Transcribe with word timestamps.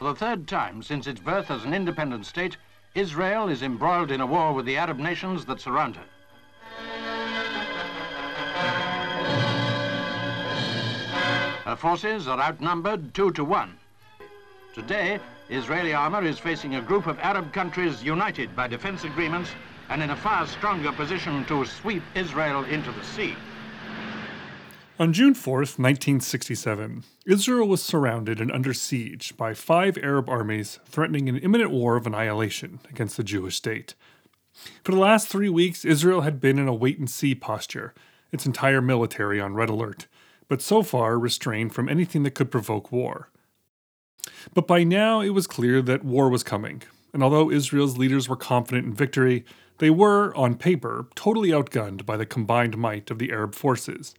For 0.00 0.04
the 0.04 0.14
third 0.14 0.48
time 0.48 0.82
since 0.82 1.06
its 1.06 1.20
birth 1.20 1.50
as 1.50 1.66
an 1.66 1.74
independent 1.74 2.24
state, 2.24 2.56
Israel 2.94 3.50
is 3.50 3.62
embroiled 3.62 4.10
in 4.10 4.22
a 4.22 4.26
war 4.26 4.54
with 4.54 4.64
the 4.64 4.78
Arab 4.78 4.96
nations 4.98 5.44
that 5.44 5.60
surround 5.60 5.96
her. 5.96 6.04
Her 11.66 11.76
forces 11.76 12.26
are 12.28 12.40
outnumbered 12.40 13.12
two 13.12 13.30
to 13.32 13.44
one. 13.44 13.76
Today, 14.74 15.20
Israeli 15.50 15.92
armor 15.92 16.24
is 16.24 16.38
facing 16.38 16.76
a 16.76 16.80
group 16.80 17.06
of 17.06 17.18
Arab 17.18 17.52
countries 17.52 18.02
united 18.02 18.56
by 18.56 18.68
defense 18.68 19.04
agreements 19.04 19.50
and 19.90 20.02
in 20.02 20.08
a 20.08 20.16
far 20.16 20.46
stronger 20.46 20.92
position 20.92 21.44
to 21.44 21.66
sweep 21.66 22.02
Israel 22.14 22.64
into 22.64 22.90
the 22.90 23.04
sea. 23.04 23.36
On 25.00 25.14
June 25.14 25.32
4, 25.32 25.60
1967, 25.60 27.04
Israel 27.24 27.66
was 27.66 27.82
surrounded 27.82 28.38
and 28.38 28.52
under 28.52 28.74
siege 28.74 29.34
by 29.34 29.54
five 29.54 29.96
Arab 29.96 30.28
armies 30.28 30.78
threatening 30.84 31.26
an 31.26 31.38
imminent 31.38 31.70
war 31.70 31.96
of 31.96 32.06
annihilation 32.06 32.80
against 32.90 33.16
the 33.16 33.24
Jewish 33.24 33.56
state. 33.56 33.94
For 34.84 34.92
the 34.92 34.98
last 34.98 35.28
three 35.28 35.48
weeks, 35.48 35.86
Israel 35.86 36.20
had 36.20 36.38
been 36.38 36.58
in 36.58 36.68
a 36.68 36.74
wait 36.74 36.98
and 36.98 37.08
see 37.08 37.34
posture, 37.34 37.94
its 38.30 38.44
entire 38.44 38.82
military 38.82 39.40
on 39.40 39.54
red 39.54 39.70
alert, 39.70 40.06
but 40.48 40.60
so 40.60 40.82
far 40.82 41.18
restrained 41.18 41.74
from 41.74 41.88
anything 41.88 42.22
that 42.24 42.34
could 42.34 42.50
provoke 42.50 42.92
war. 42.92 43.30
But 44.52 44.66
by 44.66 44.84
now, 44.84 45.22
it 45.22 45.30
was 45.30 45.46
clear 45.46 45.80
that 45.80 46.04
war 46.04 46.28
was 46.28 46.42
coming, 46.42 46.82
and 47.14 47.22
although 47.22 47.50
Israel's 47.50 47.96
leaders 47.96 48.28
were 48.28 48.36
confident 48.36 48.86
in 48.86 48.92
victory, 48.92 49.46
they 49.78 49.88
were, 49.88 50.36
on 50.36 50.56
paper, 50.56 51.06
totally 51.14 51.48
outgunned 51.48 52.04
by 52.04 52.18
the 52.18 52.26
combined 52.26 52.76
might 52.76 53.10
of 53.10 53.18
the 53.18 53.32
Arab 53.32 53.54
forces. 53.54 54.14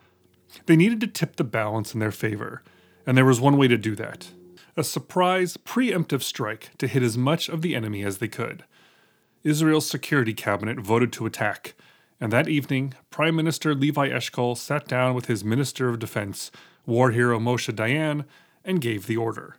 They 0.65 0.75
needed 0.75 1.01
to 1.01 1.07
tip 1.07 1.35
the 1.35 1.43
balance 1.43 1.93
in 1.93 1.99
their 1.99 2.11
favor, 2.11 2.63
and 3.05 3.17
there 3.17 3.25
was 3.25 3.39
one 3.41 3.57
way 3.57 3.67
to 3.67 3.77
do 3.77 3.95
that 3.95 4.31
a 4.77 4.83
surprise, 4.83 5.57
preemptive 5.57 6.21
strike 6.21 6.71
to 6.77 6.87
hit 6.87 7.03
as 7.03 7.17
much 7.17 7.49
of 7.49 7.61
the 7.61 7.75
enemy 7.75 8.03
as 8.03 8.17
they 8.19 8.27
could. 8.27 8.63
Israel's 9.43 9.89
security 9.89 10.33
cabinet 10.33 10.79
voted 10.79 11.11
to 11.13 11.25
attack, 11.25 11.73
and 12.19 12.31
that 12.31 12.47
evening, 12.47 12.93
Prime 13.09 13.35
Minister 13.35 13.73
Levi 13.73 14.09
Eshkol 14.09 14.57
sat 14.57 14.87
down 14.87 15.13
with 15.13 15.25
his 15.25 15.43
Minister 15.43 15.89
of 15.89 15.99
Defense, 15.99 16.51
war 16.85 17.11
hero 17.11 17.39
Moshe 17.39 17.73
Dayan, 17.73 18.25
and 18.63 18.79
gave 18.79 19.07
the 19.07 19.17
order. 19.17 19.57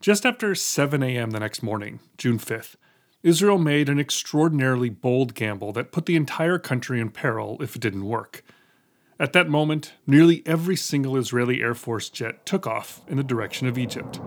Just 0.00 0.26
after 0.26 0.54
7 0.54 1.02
a.m. 1.02 1.30
the 1.30 1.40
next 1.40 1.62
morning, 1.62 2.00
June 2.18 2.38
5th, 2.38 2.76
Israel 3.22 3.58
made 3.58 3.88
an 3.88 3.98
extraordinarily 3.98 4.90
bold 4.90 5.34
gamble 5.34 5.72
that 5.72 5.90
put 5.90 6.06
the 6.06 6.16
entire 6.16 6.58
country 6.58 7.00
in 7.00 7.10
peril 7.10 7.56
if 7.60 7.74
it 7.74 7.82
didn't 7.82 8.04
work. 8.04 8.44
At 9.18 9.32
that 9.32 9.48
moment, 9.48 9.94
nearly 10.06 10.42
every 10.44 10.76
single 10.76 11.16
Israeli 11.16 11.62
Air 11.62 11.72
Force 11.72 12.10
jet 12.10 12.44
took 12.44 12.66
off 12.66 13.00
in 13.08 13.16
the 13.16 13.24
direction 13.24 13.66
of 13.66 13.78
Egypt. 13.78 14.20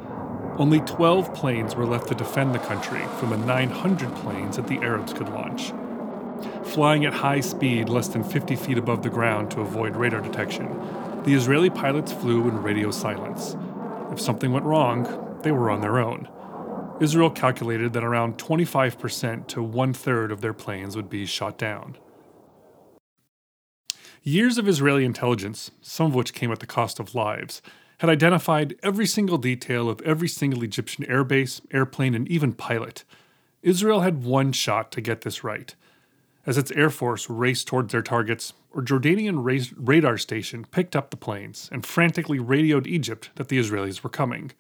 Only 0.58 0.80
12 0.80 1.32
planes 1.36 1.76
were 1.76 1.86
left 1.86 2.08
to 2.08 2.16
defend 2.16 2.56
the 2.56 2.60
country 2.60 3.02
from 3.20 3.30
the 3.30 3.38
900 3.38 4.16
planes 4.16 4.56
that 4.56 4.66
the 4.66 4.80
Arabs 4.80 5.14
could 5.14 5.30
launch. 5.30 5.74
Flying 6.64 7.06
at 7.06 7.14
high 7.14 7.40
speed, 7.40 7.88
less 7.88 8.08
than 8.08 8.24
50 8.24 8.56
feet 8.56 8.80
above 8.80 9.04
the 9.04 9.12
ground 9.12 9.52
to 9.52 9.62
avoid 9.62 9.96
radar 9.96 10.22
detection, 10.22 10.66
the 11.24 11.36
Israeli 11.36 11.70
pilots 11.70 12.12
flew 12.12 12.50
in 12.50 12.64
radio 12.64 12.90
silence. 12.90 13.56
If 14.12 14.20
something 14.20 14.52
went 14.52 14.66
wrong, 14.66 15.38
they 15.44 15.52
were 15.52 15.70
on 15.70 15.82
their 15.82 16.00
own. 16.00 16.28
Israel 17.00 17.30
calculated 17.30 17.94
that 17.94 18.04
around 18.04 18.40
25% 18.40 19.46
to 19.50 19.62
one 19.62 19.94
third 19.94 20.32
of 20.32 20.42
their 20.42 20.54
planes 20.54 20.96
would 20.96 21.12
be 21.12 21.28
shot 21.28 21.60
down. 21.60 21.96
Years 24.24 24.58
of 24.58 24.68
Israeli 24.68 25.06
intelligence, 25.06 25.72
some 25.82 26.08
of 26.08 26.16
which 26.16 26.34
came 26.34 26.52
at 26.52 26.60
the 26.60 26.68
cost 26.68 27.00
of 27.00 27.16
lives, 27.16 27.62
had 28.00 28.10
identified 28.10 28.76
every 28.84 29.06
single 29.06 29.38
detail 29.38 29.90
of 29.90 30.02
every 30.02 30.28
single 30.28 30.64
Egyptian 30.64 31.06
airbase, 31.06 31.62
airplane, 31.72 32.16
and 32.16 32.28
even 32.28 32.54
pilot. 32.54 33.04
Israel 33.62 34.02
had 34.02 34.24
one 34.24 34.52
shot 34.52 34.92
to 34.92 35.02
get 35.02 35.22
this 35.22 35.44
right. 35.44 35.76
As 36.46 36.58
its 36.58 36.72
air 36.72 36.90
force 36.90 37.30
raced 37.30 37.68
towards 37.68 37.92
their 37.92 38.02
targets, 38.02 38.54
a 38.76 38.82
Jordanian 38.82 39.44
radar 39.78 40.18
station 40.18 40.66
picked 40.66 40.96
up 40.96 41.12
the 41.12 41.18
planes 41.18 41.70
and 41.72 41.86
frantically 41.86 42.40
radioed 42.40 42.88
Egypt 42.88 43.30
that 43.36 43.48
the 43.48 43.60
Israelis 43.60 44.04
were 44.04 44.10
coming. 44.10 44.52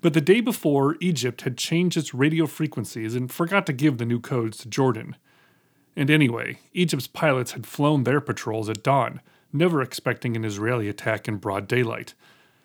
But 0.00 0.14
the 0.14 0.20
day 0.20 0.40
before, 0.40 0.96
Egypt 1.00 1.42
had 1.42 1.58
changed 1.58 1.96
its 1.96 2.14
radio 2.14 2.46
frequencies 2.46 3.14
and 3.14 3.30
forgot 3.30 3.66
to 3.66 3.72
give 3.72 3.98
the 3.98 4.04
new 4.04 4.20
codes 4.20 4.58
to 4.58 4.68
Jordan. 4.68 5.16
And 5.96 6.10
anyway, 6.10 6.58
Egypt's 6.72 7.06
pilots 7.06 7.52
had 7.52 7.66
flown 7.66 8.04
their 8.04 8.20
patrols 8.20 8.68
at 8.68 8.82
dawn, 8.82 9.20
never 9.52 9.80
expecting 9.80 10.34
an 10.34 10.44
Israeli 10.44 10.88
attack 10.88 11.28
in 11.28 11.36
broad 11.36 11.68
daylight. 11.68 12.14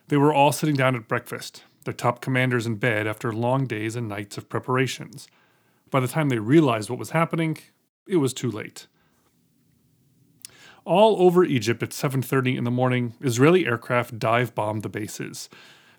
They 0.08 0.18
were 0.18 0.34
all 0.34 0.52
sitting 0.52 0.76
down 0.76 0.96
at 0.96 1.08
breakfast, 1.08 1.64
their 1.86 1.94
top 1.94 2.22
commanders 2.22 2.66
in 2.66 2.76
bed 2.76 3.06
after 3.06 3.32
long 3.32 3.66
days 3.66 3.96
and 3.96 4.08
nights 4.08 4.38
of 4.38 4.50
preparations. 4.50 5.28
By 5.92 6.00
the 6.00 6.08
time 6.08 6.30
they 6.30 6.40
realized 6.40 6.90
what 6.90 7.00
was 7.00 7.12
happening, 7.12 7.58
it 8.08 8.18
was 8.18 8.34
too 8.34 8.50
late. 8.50 8.88
All 10.86 11.22
over 11.22 11.44
Egypt 11.44 11.84
at 11.84 11.94
7:30 11.94 12.58
in 12.58 12.64
the 12.64 12.72
morning, 12.72 13.14
Israeli 13.22 13.68
aircraft 13.68 14.18
dive 14.18 14.56
bombed 14.56 14.82
the 14.82 14.90
bases. 14.90 15.50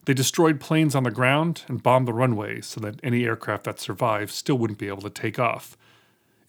They 0.07 0.15
destroyed 0.15 0.59
planes 0.59 0.95
on 0.97 1.05
the 1.05 1.11
ground 1.11 1.63
and 1.69 1.83
bombed 1.83 2.09
the 2.09 2.13
runways 2.13 2.67
so 2.67 2.81
that 2.81 2.99
any 3.03 3.25
aircraft 3.25 3.65
that 3.65 3.79
survived 3.79 4.33
still 4.33 4.59
wouldn't 4.59 4.79
be 4.79 4.89
able 4.89 5.03
to 5.03 5.11
take 5.11 5.39
off. 5.39 5.77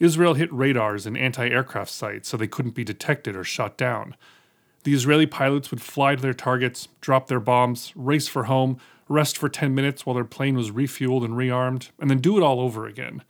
Israel 0.00 0.34
hit 0.34 0.52
radars 0.52 1.06
and 1.06 1.16
anti 1.16 1.48
aircraft 1.48 1.90
sites 1.90 2.28
so 2.28 2.36
they 2.36 2.46
couldn't 2.46 2.74
be 2.74 2.84
detected 2.84 3.36
or 3.36 3.44
shot 3.44 3.76
down. 3.76 4.16
The 4.84 4.94
Israeli 4.94 5.26
pilots 5.26 5.70
would 5.70 5.80
fly 5.80 6.16
to 6.16 6.22
their 6.22 6.34
targets, 6.34 6.88
drop 7.00 7.28
their 7.28 7.40
bombs, 7.40 7.92
race 7.94 8.26
for 8.26 8.44
home, 8.44 8.78
rest 9.08 9.38
for 9.38 9.48
10 9.48 9.74
minutes 9.74 10.04
while 10.04 10.14
their 10.14 10.24
plane 10.24 10.56
was 10.56 10.70
refueled 10.70 11.24
and 11.24 11.34
rearmed, 11.34 11.90
and 12.00 12.10
then 12.10 12.18
do 12.18 12.36
it 12.36 12.42
all 12.42 12.60
over 12.60 12.86
again. 12.86 13.22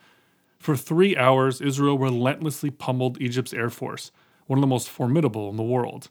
For 0.58 0.76
three 0.76 1.16
hours, 1.16 1.60
Israel 1.60 1.98
relentlessly 1.98 2.70
pummeled 2.70 3.20
Egypt's 3.20 3.52
air 3.52 3.68
force, 3.68 4.12
one 4.46 4.58
of 4.58 4.62
the 4.62 4.68
most 4.68 4.88
formidable 4.88 5.50
in 5.50 5.56
the 5.56 5.62
world. 5.62 6.08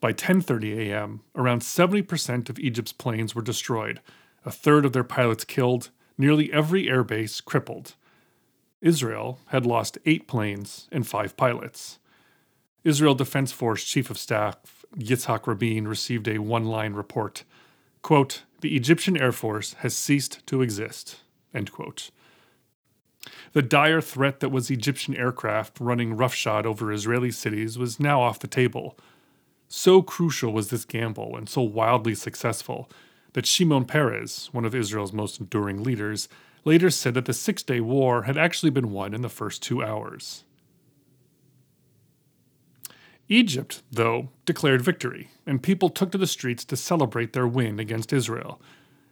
By 0.00 0.12
10:30 0.12 0.90
a.m., 0.90 1.20
around 1.34 1.62
70% 1.62 2.50
of 2.50 2.58
Egypt's 2.58 2.92
planes 2.92 3.34
were 3.34 3.42
destroyed, 3.42 4.00
a 4.44 4.50
third 4.50 4.84
of 4.84 4.92
their 4.92 5.04
pilots 5.04 5.44
killed, 5.44 5.90
nearly 6.18 6.52
every 6.52 6.86
airbase 6.86 7.42
crippled. 7.42 7.94
Israel 8.86 9.40
had 9.48 9.66
lost 9.66 9.98
eight 10.06 10.28
planes 10.28 10.88
and 10.92 11.04
five 11.04 11.36
pilots. 11.36 11.98
Israel 12.84 13.16
Defense 13.16 13.50
Force 13.50 13.82
Chief 13.82 14.10
of 14.10 14.18
Staff 14.18 14.84
Yitzhak 14.96 15.48
Rabin 15.48 15.88
received 15.88 16.28
a 16.28 16.38
one 16.38 16.66
line 16.66 16.94
report 16.94 17.42
quote, 18.02 18.44
The 18.60 18.76
Egyptian 18.76 19.16
Air 19.16 19.32
Force 19.32 19.72
has 19.80 19.98
ceased 19.98 20.46
to 20.46 20.62
exist. 20.62 21.22
End 21.52 21.72
quote. 21.72 22.12
The 23.54 23.62
dire 23.62 24.00
threat 24.00 24.38
that 24.38 24.50
was 24.50 24.70
Egyptian 24.70 25.16
aircraft 25.16 25.80
running 25.80 26.16
roughshod 26.16 26.64
over 26.64 26.92
Israeli 26.92 27.32
cities 27.32 27.76
was 27.76 27.98
now 27.98 28.20
off 28.20 28.38
the 28.38 28.46
table. 28.46 28.96
So 29.66 30.00
crucial 30.00 30.52
was 30.52 30.70
this 30.70 30.84
gamble 30.84 31.36
and 31.36 31.48
so 31.48 31.62
wildly 31.62 32.14
successful 32.14 32.88
that 33.36 33.44
Shimon 33.44 33.84
Peres, 33.84 34.48
one 34.52 34.64
of 34.64 34.74
Israel's 34.74 35.12
most 35.12 35.38
enduring 35.40 35.82
leaders, 35.82 36.26
later 36.64 36.88
said 36.88 37.12
that 37.12 37.26
the 37.26 37.34
Six 37.34 37.62
Day 37.62 37.80
War 37.80 38.22
had 38.22 38.38
actually 38.38 38.70
been 38.70 38.90
won 38.90 39.12
in 39.12 39.20
the 39.20 39.28
first 39.28 39.62
two 39.62 39.84
hours. 39.84 40.44
Egypt, 43.28 43.82
though, 43.92 44.30
declared 44.46 44.80
victory, 44.80 45.28
and 45.44 45.62
people 45.62 45.90
took 45.90 46.10
to 46.12 46.16
the 46.16 46.26
streets 46.26 46.64
to 46.64 46.78
celebrate 46.78 47.34
their 47.34 47.46
win 47.46 47.78
against 47.78 48.10
Israel. 48.10 48.58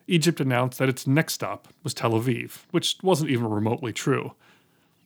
Egypt 0.07 0.41
announced 0.41 0.79
that 0.79 0.89
its 0.89 1.07
next 1.07 1.35
stop 1.35 1.69
was 1.83 1.93
Tel 1.93 2.13
Aviv, 2.13 2.63
which 2.71 2.97
wasn't 3.03 3.31
even 3.31 3.51
remotely 3.51 3.93
true. 3.93 4.33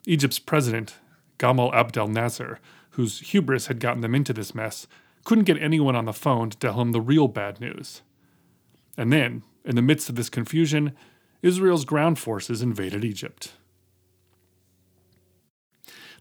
Egypt's 0.06 0.38
president, 0.38 0.94
Gamal 1.40 1.74
Abdel 1.74 2.06
Nasser, 2.06 2.60
whose 2.90 3.18
hubris 3.18 3.66
had 3.66 3.80
gotten 3.80 4.00
them 4.00 4.14
into 4.14 4.32
this 4.32 4.54
mess, 4.54 4.86
couldn't 5.24 5.42
get 5.42 5.60
anyone 5.60 5.96
on 5.96 6.04
the 6.04 6.12
phone 6.12 6.50
to 6.50 6.58
tell 6.58 6.80
him 6.80 6.92
the 6.92 7.00
real 7.00 7.26
bad 7.26 7.60
news. 7.60 8.02
And 8.98 9.12
then, 9.12 9.44
in 9.64 9.76
the 9.76 9.82
midst 9.82 10.08
of 10.08 10.16
this 10.16 10.28
confusion, 10.28 10.92
Israel's 11.40 11.84
ground 11.84 12.18
forces 12.18 12.60
invaded 12.60 13.04
Egypt. 13.04 13.52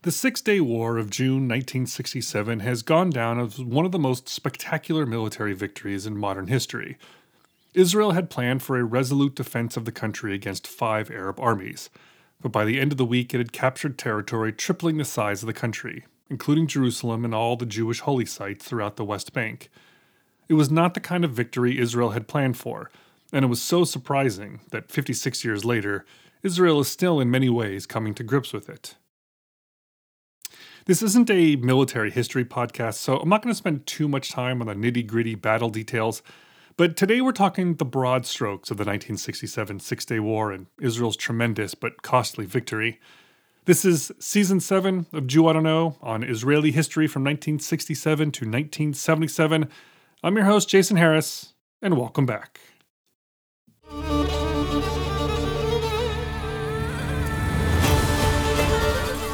The 0.03 0.11
Six 0.11 0.41
Day 0.41 0.61
War 0.61 0.99
of 0.99 1.09
June 1.09 1.47
1967 1.47 2.59
has 2.59 2.83
gone 2.83 3.09
down 3.09 3.39
as 3.39 3.59
one 3.59 3.83
of 3.83 3.91
the 3.91 3.97
most 3.97 4.29
spectacular 4.29 5.07
military 5.07 5.53
victories 5.53 6.05
in 6.05 6.15
modern 6.15 6.47
history. 6.47 6.97
Israel 7.73 8.11
had 8.11 8.29
planned 8.29 8.61
for 8.61 8.77
a 8.77 8.83
resolute 8.83 9.33
defense 9.33 9.75
of 9.75 9.85
the 9.85 9.91
country 9.91 10.35
against 10.35 10.67
five 10.67 11.09
Arab 11.09 11.39
armies, 11.39 11.89
but 12.39 12.51
by 12.51 12.63
the 12.63 12.79
end 12.79 12.91
of 12.91 12.99
the 12.99 13.05
week 13.05 13.33
it 13.33 13.39
had 13.39 13.51
captured 13.51 13.97
territory 13.97 14.53
tripling 14.53 14.97
the 14.97 15.03
size 15.05 15.41
of 15.41 15.47
the 15.47 15.53
country, 15.53 16.05
including 16.29 16.67
Jerusalem 16.67 17.25
and 17.25 17.33
all 17.33 17.55
the 17.55 17.65
Jewish 17.65 18.01
holy 18.01 18.25
sites 18.25 18.65
throughout 18.65 18.97
the 18.97 19.05
West 19.05 19.33
Bank. 19.33 19.71
It 20.49 20.53
was 20.53 20.71
not 20.71 20.93
the 20.93 20.99
kind 20.99 21.25
of 21.25 21.31
victory 21.31 21.79
Israel 21.79 22.11
had 22.11 22.27
planned 22.27 22.57
for, 22.57 22.89
and 23.33 23.43
it 23.43 23.49
was 23.49 23.61
so 23.61 23.83
surprising 23.83 24.61
that 24.71 24.91
56 24.91 25.43
years 25.43 25.65
later, 25.65 26.05
Israel 26.43 26.79
is 26.79 26.87
still 26.87 27.19
in 27.19 27.29
many 27.31 27.49
ways 27.49 27.85
coming 27.85 28.13
to 28.13 28.23
grips 28.23 28.53
with 28.53 28.69
it. 28.69 28.95
This 30.85 31.01
isn't 31.01 31.29
a 31.29 31.57
military 31.57 32.11
history 32.11 32.45
podcast, 32.45 32.93
so 32.93 33.17
I'm 33.17 33.27
not 33.27 33.41
going 33.41 33.51
to 33.51 33.57
spend 33.57 33.85
too 33.85 34.07
much 34.07 34.31
time 34.31 34.61
on 34.61 34.67
the 34.67 34.73
nitty 34.73 35.05
gritty 35.05 35.35
battle 35.35 35.69
details, 35.69 36.21
But 36.77 36.95
today 36.95 37.21
we're 37.21 37.31
talking 37.31 37.73
the 37.73 37.85
broad 37.85 38.27
strokes 38.27 38.69
of 38.69 38.77
the 38.77 38.83
1967 38.83 39.79
Six 39.79 40.05
Day 40.05 40.19
War 40.19 40.51
and 40.51 40.67
Israel's 40.79 41.17
tremendous 41.17 41.73
but 41.73 42.03
costly 42.03 42.45
victory. 42.45 42.99
This 43.65 43.83
is 43.83 44.11
season 44.19 44.59
7 44.59 45.07
of 45.11 45.25
Jew 45.25 45.47
I 45.47 45.53
Don't 45.53 45.63
Know 45.63 45.97
on 46.01 46.23
Israeli 46.23 46.69
history 46.69 47.07
from 47.07 47.23
1967 47.23 48.31
to 48.31 48.45
1977. 48.45 49.69
I'm 50.22 50.36
your 50.36 50.44
host, 50.44 50.68
Jason 50.68 50.96
Harris, 50.96 51.54
and 51.80 51.96
welcome 51.96 52.26
back. 52.26 52.60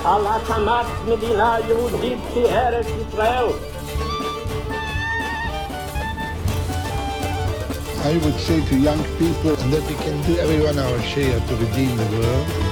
על 0.04 0.26
הקמת 0.26 0.86
מדינה 1.06 1.56
יהודית 1.68 2.18
כארץ 2.34 2.86
ישראל. 2.86 3.46
I 8.04 8.16
would 8.24 8.38
say 8.46 8.60
to 8.70 8.76
young 8.76 9.02
people 9.18 9.56
that 9.72 9.84
we 9.88 9.94
can 10.04 10.16
do 10.28 10.38
everyone 10.38 10.78
our 10.78 11.00
share 11.12 11.38
to 11.48 11.54
redeem 11.56 11.96
the 11.96 12.08
world. 12.16 12.71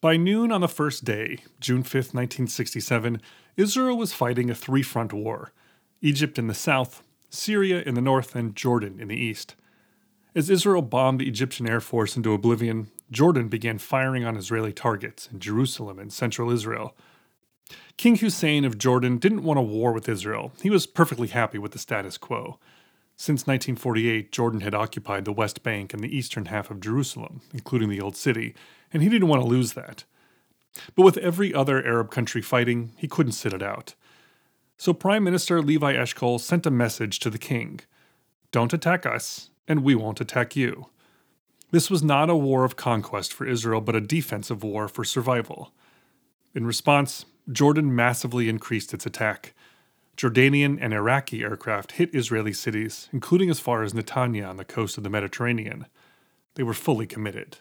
By 0.00 0.16
noon 0.16 0.50
on 0.50 0.62
the 0.62 0.68
first 0.68 1.04
day, 1.04 1.40
June 1.60 1.82
5, 1.82 1.94
1967, 1.94 3.20
Israel 3.58 3.98
was 3.98 4.14
fighting 4.14 4.48
a 4.48 4.54
three 4.54 4.82
front 4.82 5.12
war 5.12 5.52
Egypt 6.00 6.38
in 6.38 6.46
the 6.46 6.54
south, 6.54 7.02
Syria 7.28 7.82
in 7.82 7.94
the 7.94 8.00
north, 8.00 8.34
and 8.34 8.56
Jordan 8.56 8.98
in 8.98 9.08
the 9.08 9.16
east. 9.16 9.56
As 10.34 10.48
Israel 10.48 10.80
bombed 10.80 11.20
the 11.20 11.28
Egyptian 11.28 11.68
Air 11.68 11.82
Force 11.82 12.16
into 12.16 12.32
oblivion, 12.32 12.90
Jordan 13.10 13.48
began 13.48 13.76
firing 13.76 14.24
on 14.24 14.38
Israeli 14.38 14.72
targets 14.72 15.28
in 15.30 15.38
Jerusalem 15.38 15.98
and 15.98 16.10
central 16.10 16.50
Israel. 16.50 16.96
King 17.98 18.16
Hussein 18.16 18.64
of 18.64 18.78
Jordan 18.78 19.18
didn't 19.18 19.42
want 19.42 19.58
a 19.58 19.62
war 19.62 19.92
with 19.92 20.08
Israel. 20.08 20.52
He 20.62 20.70
was 20.70 20.86
perfectly 20.86 21.28
happy 21.28 21.58
with 21.58 21.72
the 21.72 21.78
status 21.78 22.16
quo. 22.16 22.58
Since 23.20 23.42
1948, 23.42 24.32
Jordan 24.32 24.62
had 24.62 24.74
occupied 24.74 25.26
the 25.26 25.32
West 25.32 25.62
Bank 25.62 25.92
and 25.92 26.02
the 26.02 26.16
eastern 26.16 26.46
half 26.46 26.70
of 26.70 26.80
Jerusalem, 26.80 27.42
including 27.52 27.90
the 27.90 28.00
Old 28.00 28.16
City, 28.16 28.54
and 28.94 29.02
he 29.02 29.10
didn't 29.10 29.28
want 29.28 29.42
to 29.42 29.46
lose 29.46 29.74
that. 29.74 30.04
But 30.94 31.02
with 31.02 31.18
every 31.18 31.52
other 31.52 31.84
Arab 31.84 32.10
country 32.10 32.40
fighting, 32.40 32.92
he 32.96 33.08
couldn't 33.08 33.32
sit 33.32 33.52
it 33.52 33.62
out. 33.62 33.94
So 34.78 34.94
Prime 34.94 35.22
Minister 35.22 35.60
Levi 35.60 35.96
Eshkol 35.96 36.40
sent 36.40 36.64
a 36.64 36.70
message 36.70 37.18
to 37.18 37.28
the 37.28 37.36
king 37.36 37.80
Don't 38.52 38.72
attack 38.72 39.04
us, 39.04 39.50
and 39.68 39.84
we 39.84 39.94
won't 39.94 40.22
attack 40.22 40.56
you. 40.56 40.86
This 41.72 41.90
was 41.90 42.02
not 42.02 42.30
a 42.30 42.34
war 42.34 42.64
of 42.64 42.76
conquest 42.76 43.34
for 43.34 43.46
Israel, 43.46 43.82
but 43.82 43.94
a 43.94 44.00
defensive 44.00 44.64
war 44.64 44.88
for 44.88 45.04
survival. 45.04 45.74
In 46.54 46.66
response, 46.66 47.26
Jordan 47.52 47.94
massively 47.94 48.48
increased 48.48 48.94
its 48.94 49.04
attack. 49.04 49.52
Jordanian 50.20 50.76
and 50.78 50.92
Iraqi 50.92 51.42
aircraft 51.42 51.92
hit 51.92 52.14
Israeli 52.14 52.52
cities, 52.52 53.08
including 53.10 53.48
as 53.48 53.58
far 53.58 53.82
as 53.82 53.94
Netanya 53.94 54.46
on 54.46 54.58
the 54.58 54.66
coast 54.66 54.98
of 54.98 55.02
the 55.02 55.08
Mediterranean. 55.08 55.86
They 56.56 56.62
were 56.62 56.74
fully 56.74 57.06
committed. 57.06 57.56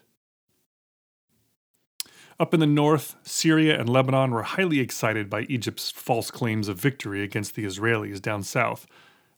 Up 2.37 2.53
in 2.53 2.59
the 2.59 2.67
north, 2.67 3.15
Syria 3.23 3.79
and 3.79 3.87
Lebanon 3.87 4.31
were 4.31 4.43
highly 4.43 4.81
excited 4.81 5.29
by 5.29 5.43
Egypt's 5.43 5.89
false 5.89 6.29
claims 6.29 6.67
of 6.67 6.77
victory 6.77 7.23
against 7.23 7.55
the 7.55 7.63
Israelis 7.63 8.21
down 8.21 8.43
south. 8.43 8.87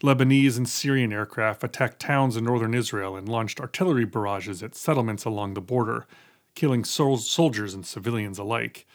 Lebanese 0.01 0.57
and 0.57 0.67
Syrian 0.67 1.13
aircraft 1.13 1.63
attacked 1.63 1.99
towns 1.99 2.35
in 2.35 2.43
northern 2.43 2.73
Israel 2.73 3.15
and 3.15 3.29
launched 3.29 3.59
artillery 3.59 4.05
barrages 4.05 4.63
at 4.63 4.73
settlements 4.73 5.25
along 5.25 5.53
the 5.53 5.61
border, 5.61 6.07
killing 6.55 6.83
sol- 6.83 7.17
soldiers 7.17 7.75
and 7.75 7.85
civilians 7.85 8.39
alike. 8.39 8.87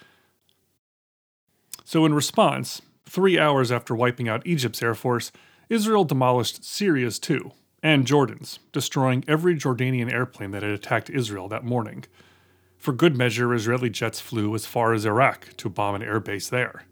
So, 1.85 2.05
in 2.05 2.13
response, 2.13 2.83
three 3.09 3.39
hours 3.39 3.73
after 3.73 3.95
wiping 3.95 4.29
out 4.29 4.47
Egypt's 4.47 4.83
air 4.83 4.95
force, 4.95 5.33
Israel 5.69 6.05
demolished 6.05 6.65
Syria's 6.65 7.19
too, 7.19 7.53
and 7.83 8.07
Jordan's, 8.07 8.59
destroying 8.73 9.25
every 9.27 9.57
Jordanian 9.57 10.13
airplane 10.13 10.51
that 10.51 10.63
had 10.63 10.73
attacked 10.73 11.11
Israel 11.11 11.49
that 11.49 11.65
morning. 11.65 12.05
For 12.77 12.93
good 12.93 13.17
measure, 13.17 13.55
Israeli 13.55 13.91
jets 13.91 14.21
flew 14.21 14.55
as 14.55 14.67
far 14.67 14.93
as 14.93 15.07
Iraq 15.07 15.57
to 15.57 15.69
bomb 15.69 15.95
an 15.95 16.03
airbase 16.03 16.51
there. 16.51 16.85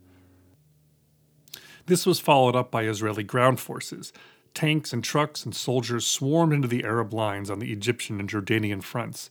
This 1.87 2.07
was 2.07 2.19
followed 2.19 2.57
up 2.57 2.71
by 2.71 2.85
Israeli 2.85 3.23
ground 3.23 3.61
forces. 3.61 4.13
Tanks 4.55 4.93
and 4.93 5.05
trucks 5.05 5.45
and 5.45 5.55
soldiers 5.55 6.07
swarmed 6.07 6.53
into 6.53 6.69
the 6.69 6.85
Arab 6.85 7.13
lines 7.13 7.51
on 7.51 7.59
the 7.59 7.73
Egyptian 7.73 8.21
and 8.21 8.29
Jordanian 8.29 8.83
fronts. 8.83 9.31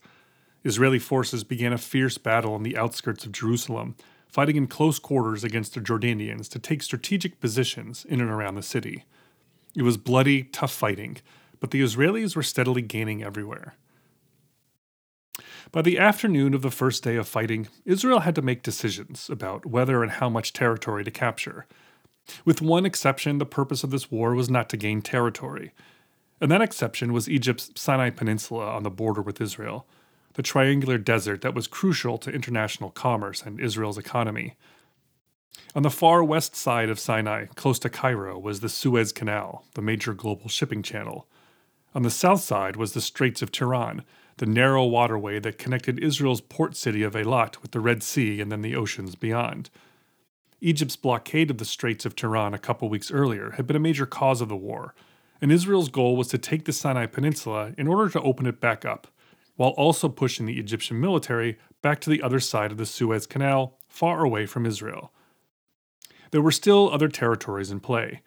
Israeli 0.63 1.00
forces 1.00 1.44
began 1.44 1.74
a 1.74 1.77
fierce 1.77 2.18
battle 2.18 2.53
on 2.53 2.63
the 2.63 2.77
outskirts 2.77 3.25
of 3.25 3.31
Jerusalem, 3.31 3.95
fighting 4.33 4.56
in 4.56 4.65
close 4.65 4.97
quarters 4.97 5.44
against 5.44 5.75
the 5.75 5.80
Jordanians 5.80 6.50
to 6.50 6.57
take 6.57 6.81
strategic 6.81 7.39
positions 7.39 8.03
in 8.03 8.19
and 8.19 8.31
around 8.31 8.56
the 8.56 8.63
city. 8.63 9.03
It 9.75 9.83
was 9.83 9.95
bloody, 9.95 10.41
tough 10.41 10.74
fighting, 10.74 11.18
but 11.59 11.69
the 11.69 11.83
Israelis 11.83 12.35
were 12.35 12.41
steadily 12.41 12.81
gaining 12.81 13.24
everywhere. 13.24 13.75
By 15.71 15.83
the 15.83 16.00
afternoon 16.00 16.56
of 16.56 16.63
the 16.63 16.71
first 16.71 17.03
day 17.03 17.15
of 17.15 17.27
fighting, 17.27 17.68
Israel 17.85 18.21
had 18.21 18.33
to 18.33 18.41
make 18.41 18.63
decisions 18.63 19.30
about 19.30 19.68
whether 19.68 20.01
and 20.01 20.13
how 20.13 20.30
much 20.30 20.51
territory 20.51 21.03
to 21.03 21.12
capture. 21.12 21.68
With 22.44 22.59
one 22.59 22.88
exception, 22.88 23.38
the 23.38 23.45
purpose 23.45 23.83
of 23.83 23.91
this 23.91 24.09
war 24.09 24.33
was 24.33 24.50
not 24.50 24.68
to 24.69 24.77
gain 24.77 25.03
territory. 25.03 25.74
And 26.41 26.50
that 26.50 26.62
exception 26.62 27.13
was 27.13 27.29
Egypt's 27.29 27.69
Sinai 27.75 28.09
Peninsula 28.09 28.65
on 28.65 28.81
the 28.81 28.89
border 28.89 29.21
with 29.21 29.39
Israel 29.39 29.86
the 30.33 30.44
triangular 30.44 30.97
desert 30.97 31.41
that 31.41 31.53
was 31.53 31.68
crucial 31.68 32.18
to 32.18 32.31
international 32.31 32.89
commerce 32.89 33.41
and 33.44 33.59
Israel's 33.59 33.97
economy. 33.97 34.56
On 35.75 35.83
the 35.83 35.89
far 35.89 36.24
west 36.24 36.56
side 36.56 36.89
of 36.89 37.00
Sinai, 37.00 37.45
close 37.56 37.80
to 37.80 37.89
Cairo, 37.89 38.38
was 38.38 38.59
the 38.59 38.69
Suez 38.69 39.12
Canal, 39.12 39.65
the 39.74 39.81
major 39.81 40.13
global 40.13 40.50
shipping 40.50 40.83
channel. 40.83 41.27
On 41.95 42.03
the 42.03 42.09
south 42.09 42.41
side 42.41 42.75
was 42.75 42.94
the 42.94 43.01
Straits 43.01 43.41
of 43.41 43.51
Tiran, 43.51 44.03
the 44.38 44.45
narrow 44.47 44.85
waterway 44.85 45.39
that 45.39 45.59
connected 45.59 46.03
Israel's 46.03 46.41
port 46.41 46.75
city 46.75 47.03
of 47.03 47.13
Eilat 47.13 47.62
with 47.62 47.71
the 47.71 47.79
Red 47.79 48.01
Sea 48.01 48.41
and 48.41 48.51
then 48.51 48.62
the 48.62 48.75
oceans 48.75 49.15
beyond. 49.15 49.69
Egypt's 50.59 50.95
blockade 50.95 51.51
of 51.51 51.59
the 51.59 51.65
Straits 51.65 52.06
of 52.06 52.15
Tiran 52.15 52.53
a 52.53 52.59
couple 52.59 52.89
weeks 52.89 53.12
earlier 53.12 53.51
had 53.51 53.68
been 53.68 53.75
a 53.75 53.79
major 53.79 54.06
cause 54.06 54.41
of 54.41 54.50
the 54.50 54.56
war, 54.56 54.95
and 55.41 55.51
Israel's 55.51 55.89
goal 55.89 56.15
was 56.15 56.29
to 56.29 56.38
take 56.38 56.65
the 56.65 56.74
Sinai 56.74 57.06
Peninsula 57.06 57.74
in 57.77 57.88
order 57.88 58.09
to 58.09 58.21
open 58.21 58.47
it 58.47 58.59
back 58.59 58.86
up 58.86 59.07
while 59.55 59.71
also 59.71 60.09
pushing 60.09 60.45
the 60.45 60.59
Egyptian 60.59 61.00
military 61.00 61.57
back 61.81 62.00
to 62.01 62.09
the 62.09 62.21
other 62.21 62.39
side 62.39 62.71
of 62.71 62.77
the 62.77 62.85
Suez 62.85 63.27
Canal, 63.27 63.77
far 63.88 64.23
away 64.23 64.45
from 64.45 64.65
Israel. 64.65 65.11
There 66.31 66.41
were 66.41 66.51
still 66.51 66.89
other 66.91 67.09
territories 67.09 67.71
in 67.71 67.79
play 67.79 68.21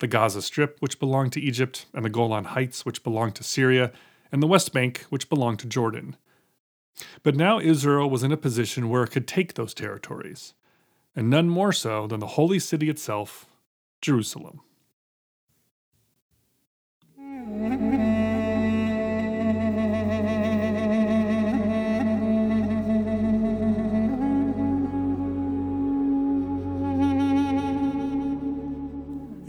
the 0.00 0.08
Gaza 0.08 0.42
Strip, 0.42 0.78
which 0.80 0.98
belonged 0.98 1.32
to 1.32 1.40
Egypt, 1.40 1.86
and 1.94 2.04
the 2.04 2.10
Golan 2.10 2.46
Heights, 2.46 2.84
which 2.84 3.04
belonged 3.04 3.36
to 3.36 3.44
Syria, 3.44 3.92
and 4.32 4.42
the 4.42 4.48
West 4.48 4.72
Bank, 4.72 5.06
which 5.10 5.28
belonged 5.28 5.60
to 5.60 5.68
Jordan. 5.68 6.16
But 7.22 7.36
now 7.36 7.60
Israel 7.60 8.10
was 8.10 8.24
in 8.24 8.32
a 8.32 8.36
position 8.36 8.88
where 8.88 9.04
it 9.04 9.12
could 9.12 9.28
take 9.28 9.54
those 9.54 9.74
territories, 9.74 10.54
and 11.14 11.30
none 11.30 11.48
more 11.48 11.72
so 11.72 12.08
than 12.08 12.18
the 12.18 12.34
holy 12.34 12.58
city 12.58 12.90
itself, 12.90 13.46
Jerusalem. 14.00 14.60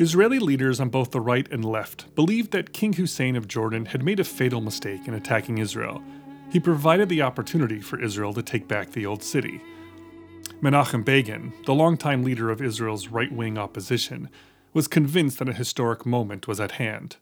Israeli 0.03 0.37
leaders 0.37 0.81
on 0.81 0.89
both 0.89 1.11
the 1.11 1.21
right 1.21 1.49
and 1.49 1.63
left 1.63 2.13
believed 2.13 2.51
that 2.51 2.73
King 2.73 2.91
Hussein 2.91 3.37
of 3.37 3.47
Jordan 3.47 3.85
had 3.85 4.03
made 4.03 4.19
a 4.19 4.25
fatal 4.25 4.59
mistake 4.59 5.07
in 5.07 5.13
attacking 5.13 5.59
Israel. 5.59 6.03
He 6.51 6.59
provided 6.59 7.07
the 7.07 7.21
opportunity 7.21 7.79
for 7.79 8.03
Israel 8.03 8.33
to 8.33 8.43
take 8.43 8.67
back 8.67 8.91
the 8.91 9.05
old 9.05 9.23
city. 9.23 9.61
Menachem 10.61 11.05
Begin, 11.05 11.53
the 11.65 11.73
longtime 11.73 12.21
leader 12.21 12.51
of 12.51 12.61
Israel's 12.61 13.07
right 13.07 13.31
wing 13.31 13.57
opposition, 13.57 14.29
was 14.73 14.89
convinced 14.89 15.39
that 15.39 15.47
a 15.47 15.53
historic 15.53 16.05
moment 16.05 16.49
was 16.49 16.59
at 16.59 16.71
hand. 16.71 17.15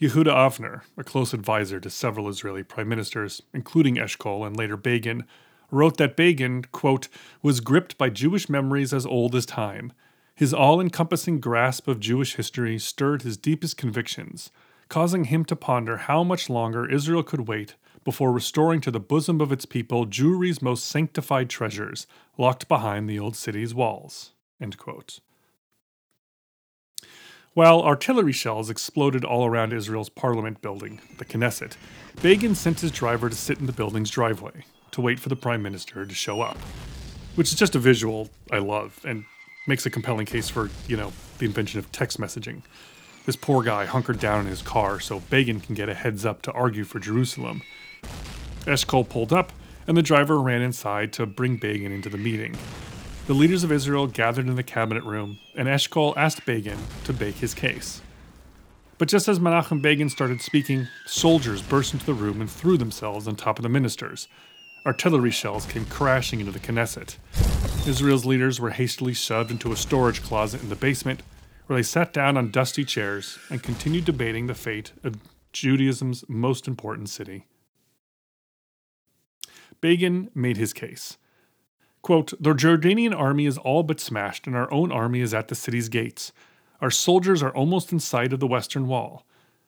Yehuda 0.00 0.26
Avner, 0.26 0.82
a 0.96 1.02
close 1.02 1.34
advisor 1.34 1.80
to 1.80 1.90
several 1.90 2.28
Israeli 2.28 2.62
prime 2.62 2.88
ministers, 2.88 3.42
including 3.52 3.96
Eshkol 3.96 4.46
and 4.46 4.56
later 4.56 4.76
Begin, 4.76 5.24
wrote 5.72 5.96
that 5.96 6.14
Begin, 6.14 6.62
quote, 6.70 7.08
was 7.42 7.58
gripped 7.58 7.98
by 7.98 8.08
Jewish 8.08 8.48
memories 8.48 8.94
as 8.94 9.04
old 9.04 9.34
as 9.34 9.44
time 9.44 9.92
his 10.34 10.54
all 10.54 10.80
encompassing 10.80 11.40
grasp 11.40 11.88
of 11.88 12.00
Jewish 12.00 12.36
history 12.36 12.78
stirred 12.78 13.22
his 13.22 13.36
deepest 13.36 13.76
convictions, 13.76 14.50
causing 14.88 15.24
him 15.24 15.44
to 15.46 15.56
ponder 15.56 15.96
how 15.96 16.24
much 16.24 16.50
longer 16.50 16.90
Israel 16.90 17.22
could 17.22 17.46
wait 17.48 17.76
before 18.04 18.32
restoring 18.32 18.80
to 18.80 18.90
the 18.90 19.00
bosom 19.00 19.40
of 19.40 19.52
its 19.52 19.64
people 19.64 20.06
Jewry's 20.06 20.60
most 20.60 20.86
sanctified 20.86 21.48
treasures, 21.48 22.06
locked 22.36 22.68
behind 22.68 23.08
the 23.08 23.18
old 23.18 23.36
city's 23.36 23.74
walls. 23.74 24.32
While 27.54 27.82
artillery 27.82 28.32
shells 28.32 28.70
exploded 28.70 29.24
all 29.24 29.44
around 29.44 29.72
Israel's 29.72 30.08
parliament 30.08 30.62
building, 30.62 31.00
the 31.18 31.24
Knesset, 31.24 31.76
Begin 32.22 32.54
sent 32.54 32.80
his 32.80 32.90
driver 32.90 33.28
to 33.28 33.36
sit 33.36 33.58
in 33.58 33.66
the 33.66 33.72
building's 33.72 34.10
driveway 34.10 34.64
to 34.92 35.00
wait 35.00 35.18
for 35.18 35.28
the 35.28 35.36
prime 35.36 35.62
minister 35.62 36.06
to 36.06 36.14
show 36.14 36.40
up. 36.40 36.56
Which 37.34 37.52
is 37.52 37.58
just 37.58 37.74
a 37.74 37.78
visual 37.78 38.30
I 38.50 38.58
love, 38.58 39.00
and 39.04 39.24
makes 39.66 39.86
a 39.86 39.90
compelling 39.90 40.26
case 40.26 40.48
for, 40.48 40.70
you 40.88 40.96
know, 40.96 41.12
the 41.38 41.46
invention 41.46 41.78
of 41.78 41.90
text 41.92 42.20
messaging. 42.20 42.62
This 43.24 43.36
poor 43.36 43.62
guy 43.62 43.86
hunkered 43.86 44.18
down 44.18 44.40
in 44.40 44.46
his 44.46 44.62
car 44.62 44.98
so 44.98 45.20
Begin 45.20 45.60
can 45.60 45.74
get 45.74 45.88
a 45.88 45.94
heads 45.94 46.26
up 46.26 46.42
to 46.42 46.52
argue 46.52 46.84
for 46.84 46.98
Jerusalem. 46.98 47.62
Eshkol 48.62 49.08
pulled 49.08 49.32
up, 49.32 49.52
and 49.86 49.96
the 49.96 50.02
driver 50.02 50.40
ran 50.40 50.62
inside 50.62 51.12
to 51.14 51.26
bring 51.26 51.56
Begin 51.56 51.92
into 51.92 52.08
the 52.08 52.18
meeting. 52.18 52.56
The 53.26 53.34
leaders 53.34 53.62
of 53.62 53.70
Israel 53.70 54.08
gathered 54.08 54.48
in 54.48 54.56
the 54.56 54.62
cabinet 54.64 55.04
room, 55.04 55.38
and 55.54 55.68
Eshkol 55.68 56.16
asked 56.16 56.44
Begin 56.44 56.78
to 57.04 57.12
bake 57.12 57.36
his 57.36 57.54
case. 57.54 58.02
But 58.98 59.08
just 59.08 59.28
as 59.28 59.38
Menachem 59.38 59.80
Begin 59.82 60.08
started 60.08 60.40
speaking, 60.40 60.88
soldiers 61.06 61.62
burst 61.62 61.92
into 61.92 62.06
the 62.06 62.14
room 62.14 62.40
and 62.40 62.50
threw 62.50 62.76
themselves 62.76 63.26
on 63.28 63.36
top 63.36 63.58
of 63.58 63.62
the 63.62 63.68
ministers. 63.68 64.28
Artillery 64.84 65.30
shells 65.30 65.64
came 65.66 65.84
crashing 65.84 66.40
into 66.40 66.50
the 66.50 66.58
Knesset. 66.58 67.16
Israel's 67.86 68.24
leaders 68.24 68.58
were 68.58 68.70
hastily 68.70 69.12
shoved 69.12 69.50
into 69.50 69.70
a 69.70 69.76
storage 69.76 70.22
closet 70.22 70.62
in 70.62 70.70
the 70.70 70.76
basement, 70.76 71.22
where 71.66 71.78
they 71.78 71.84
sat 71.84 72.12
down 72.12 72.36
on 72.36 72.50
dusty 72.50 72.84
chairs 72.84 73.38
and 73.48 73.62
continued 73.62 74.04
debating 74.04 74.46
the 74.46 74.54
fate 74.54 74.92
of 75.04 75.16
Judaism's 75.52 76.24
most 76.28 76.66
important 76.66 77.08
city. 77.08 77.46
Begin 79.80 80.30
made 80.34 80.56
his 80.56 80.72
case. 80.72 81.16
Quote, 82.02 82.32
the 82.40 82.52
Jordanian 82.52 83.16
army 83.16 83.46
is 83.46 83.58
all 83.58 83.84
but 83.84 84.00
smashed, 84.00 84.48
and 84.48 84.56
our 84.56 84.72
own 84.72 84.90
army 84.90 85.20
is 85.20 85.32
at 85.32 85.46
the 85.46 85.54
city's 85.54 85.88
gates. 85.88 86.32
Our 86.80 86.90
soldiers 86.90 87.42
are 87.42 87.54
almost 87.54 87.92
in 87.92 88.00
sight 88.00 88.32
of 88.32 88.40
the 88.40 88.46
western 88.48 88.88
wall. 88.88 89.24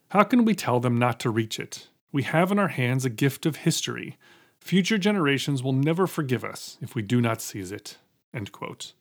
How 0.09 0.25
can 0.25 0.45
we 0.45 0.57
tell 0.57 0.81
them 0.81 0.99
not 0.99 1.21
to 1.21 1.31
reach 1.31 1.61
it? 1.61 1.89
We 2.11 2.25
have 2.25 2.51
in 2.51 2.59
our 2.59 2.69
hands 2.69 3.05
a 3.05 3.11
gift 3.11 3.47
of 3.47 3.57
history. 3.57 4.17
Future 4.65 4.97
generations 4.97 5.63
will 5.63 5.75
never 5.75 6.07
forgive 6.07 6.43
us 6.43 6.79
if 6.81 6.95
we 6.95 7.03
do 7.03 7.21
not 7.21 7.43
seize 7.43 7.71
it. 7.71 7.99
End 8.33 8.51
quote. 8.51 8.95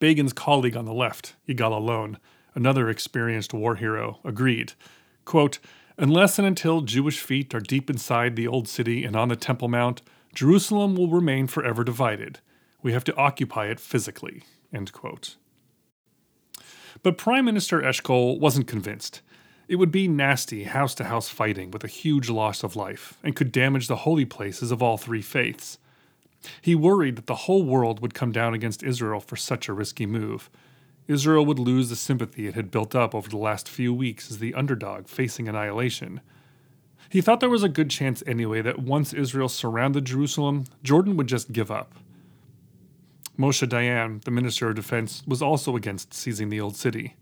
Begin's 0.00 0.32
colleague 0.32 0.76
on 0.76 0.86
the 0.86 0.92
left, 0.92 1.36
Yigal 1.48 1.70
Allon, 1.70 2.18
another 2.52 2.90
experienced 2.90 3.54
war 3.54 3.76
hero, 3.76 4.18
agreed. 4.24 4.72
Quote, 5.24 5.60
Unless 5.96 6.36
and 6.36 6.48
until 6.48 6.80
Jewish 6.80 7.20
feet 7.20 7.54
are 7.54 7.60
deep 7.60 7.88
inside 7.88 8.34
the 8.34 8.48
old 8.48 8.66
city 8.66 9.04
and 9.04 9.14
on 9.14 9.28
the 9.28 9.36
Temple 9.36 9.68
Mount, 9.68 10.02
Jerusalem 10.34 10.96
will 10.96 11.08
remain 11.08 11.46
forever 11.46 11.84
divided. 11.84 12.40
We 12.82 12.92
have 12.92 13.04
to 13.04 13.14
occupy 13.14 13.66
it 13.66 13.78
physically. 13.78 14.42
End 14.74 14.92
quote. 14.92 15.36
But 17.04 17.16
Prime 17.16 17.44
Minister 17.44 17.80
Eshkol 17.80 18.40
wasn't 18.40 18.66
convinced. 18.66 19.22
It 19.68 19.76
would 19.76 19.90
be 19.90 20.06
nasty 20.06 20.64
house 20.64 20.94
to 20.96 21.04
house 21.04 21.28
fighting 21.28 21.70
with 21.70 21.82
a 21.82 21.88
huge 21.88 22.30
loss 22.30 22.62
of 22.62 22.76
life, 22.76 23.18
and 23.22 23.34
could 23.34 23.50
damage 23.50 23.88
the 23.88 23.96
holy 23.96 24.24
places 24.24 24.70
of 24.70 24.82
all 24.82 24.96
three 24.96 25.22
faiths. 25.22 25.78
He 26.60 26.74
worried 26.74 27.16
that 27.16 27.26
the 27.26 27.34
whole 27.34 27.64
world 27.64 28.00
would 28.00 28.14
come 28.14 28.30
down 28.30 28.54
against 28.54 28.84
Israel 28.84 29.18
for 29.18 29.34
such 29.34 29.68
a 29.68 29.72
risky 29.72 30.06
move. 30.06 30.48
Israel 31.08 31.44
would 31.46 31.58
lose 31.58 31.88
the 31.88 31.96
sympathy 31.96 32.46
it 32.46 32.54
had 32.54 32.70
built 32.70 32.94
up 32.94 33.14
over 33.14 33.28
the 33.28 33.36
last 33.36 33.68
few 33.68 33.92
weeks 33.92 34.30
as 34.30 34.38
the 34.38 34.54
underdog 34.54 35.08
facing 35.08 35.48
annihilation. 35.48 36.20
He 37.08 37.20
thought 37.20 37.40
there 37.40 37.48
was 37.48 37.62
a 37.62 37.68
good 37.68 37.90
chance 37.90 38.22
anyway 38.26 38.62
that 38.62 38.80
once 38.80 39.12
Israel 39.12 39.48
surrounded 39.48 40.04
Jerusalem, 40.04 40.64
Jordan 40.82 41.16
would 41.16 41.28
just 41.28 41.52
give 41.52 41.70
up. 41.70 41.94
Moshe 43.38 43.68
Dayan, 43.68 44.22
the 44.24 44.30
Minister 44.30 44.68
of 44.68 44.76
Defense, 44.76 45.22
was 45.26 45.42
also 45.42 45.76
against 45.76 46.14
seizing 46.14 46.48
the 46.48 46.60
old 46.60 46.76
city. 46.76 47.14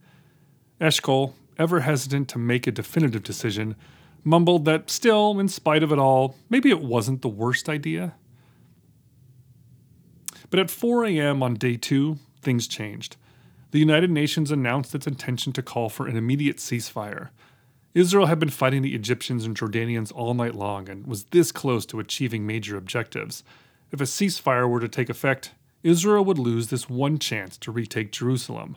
Eshkol, 0.80 1.34
ever 1.58 1.80
hesitant 1.80 2.28
to 2.30 2.38
make 2.38 2.66
a 2.66 2.72
definitive 2.72 3.22
decision, 3.22 3.76
mumbled 4.22 4.64
that 4.64 4.90
still, 4.90 5.38
in 5.38 5.48
spite 5.48 5.82
of 5.82 5.92
it 5.92 5.98
all, 5.98 6.36
maybe 6.48 6.70
it 6.70 6.82
wasn't 6.82 7.22
the 7.22 7.28
worst 7.28 7.68
idea. 7.68 8.14
But 10.50 10.60
at 10.60 10.70
4 10.70 11.04
a.m. 11.06 11.42
on 11.42 11.54
day 11.54 11.76
two, 11.76 12.18
things 12.42 12.68
changed. 12.68 13.16
The 13.72 13.78
United 13.80 14.10
Nations 14.10 14.50
announced 14.50 14.94
its 14.94 15.06
intention 15.06 15.52
to 15.54 15.62
call 15.62 15.88
for 15.88 16.06
an 16.06 16.16
immediate 16.16 16.58
ceasefire, 16.58 17.30
Israel 17.94 18.26
had 18.26 18.40
been 18.40 18.50
fighting 18.50 18.82
the 18.82 18.94
Egyptians 18.94 19.44
and 19.44 19.56
Jordanians 19.56 20.12
all 20.12 20.34
night 20.34 20.56
long 20.56 20.88
and 20.88 21.06
was 21.06 21.24
this 21.24 21.52
close 21.52 21.86
to 21.86 22.00
achieving 22.00 22.44
major 22.44 22.76
objectives. 22.76 23.44
If 23.92 24.00
a 24.00 24.04
ceasefire 24.04 24.68
were 24.68 24.80
to 24.80 24.88
take 24.88 25.08
effect, 25.08 25.52
Israel 25.84 26.24
would 26.24 26.38
lose 26.38 26.68
this 26.68 26.88
one 26.90 27.20
chance 27.20 27.56
to 27.58 27.70
retake 27.70 28.10
Jerusalem. 28.10 28.76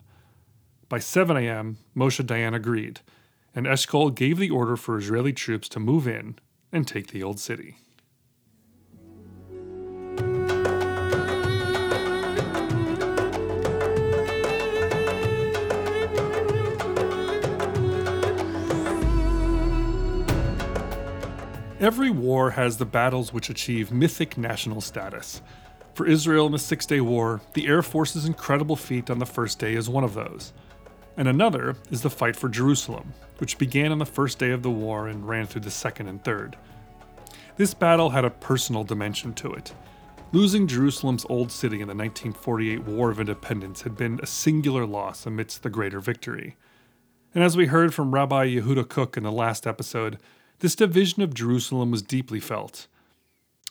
By 0.89 0.99
7 0.99 1.35
a.m., 1.35 1.79
Moshe 1.95 2.25
Dayan 2.25 2.55
agreed, 2.55 3.01
and 3.53 3.65
Eshkol 3.65 4.15
gave 4.15 4.37
the 4.37 4.49
order 4.49 4.77
for 4.77 4.97
Israeli 4.97 5.33
troops 5.33 5.67
to 5.69 5.81
move 5.81 6.07
in 6.07 6.39
and 6.71 6.87
take 6.87 7.07
the 7.07 7.21
old 7.23 7.41
city. 7.41 7.75
Every 21.81 22.09
war 22.09 22.51
has 22.51 22.77
the 22.77 22.85
battles 22.85 23.33
which 23.33 23.49
achieve 23.49 23.91
mythic 23.91 24.37
national 24.37 24.79
status. 24.79 25.41
For 25.93 26.05
Israel 26.07 26.45
in 26.45 26.53
the 26.53 26.59
Six 26.59 26.85
Day 26.85 27.01
War, 27.01 27.41
the 27.55 27.67
Air 27.67 27.81
Force's 27.81 28.25
incredible 28.25 28.77
feat 28.77 29.09
on 29.09 29.19
the 29.19 29.25
first 29.25 29.59
day 29.59 29.73
is 29.73 29.89
one 29.89 30.05
of 30.05 30.13
those. 30.13 30.53
And 31.17 31.27
another 31.27 31.75
is 31.89 32.03
the 32.03 32.11
fight 32.11 32.35
for 32.35 32.47
Jerusalem, 32.47 33.13
which 33.39 33.57
began 33.57 33.91
on 33.91 33.97
the 33.97 34.05
first 34.05 34.37
day 34.37 34.51
of 34.51 34.61
the 34.61 34.69
war 34.69 35.07
and 35.07 35.27
ran 35.27 35.47
through 35.47 35.61
the 35.61 35.71
second 35.71 36.07
and 36.07 36.23
third. 36.23 36.55
This 37.57 37.73
battle 37.73 38.11
had 38.11 38.23
a 38.23 38.29
personal 38.29 38.83
dimension 38.83 39.33
to 39.33 39.51
it. 39.51 39.73
Losing 40.31 40.67
Jerusalem's 40.67 41.25
old 41.27 41.51
city 41.51 41.77
in 41.77 41.87
the 41.87 41.95
1948 41.95 42.83
War 42.83 43.09
of 43.09 43.19
Independence 43.19 43.81
had 43.81 43.97
been 43.97 44.19
a 44.21 44.27
singular 44.27 44.85
loss 44.85 45.25
amidst 45.25 45.63
the 45.63 45.69
greater 45.69 45.99
victory. 45.99 46.55
And 47.33 47.43
as 47.43 47.57
we 47.57 47.65
heard 47.65 47.95
from 47.95 48.13
Rabbi 48.13 48.47
Yehuda 48.49 48.87
Kook 48.87 49.17
in 49.17 49.23
the 49.23 49.31
last 49.31 49.65
episode, 49.65 50.19
this 50.59 50.75
division 50.75 51.23
of 51.23 51.33
Jerusalem 51.33 51.89
was 51.89 52.01
deeply 52.03 52.39
felt. 52.39 52.87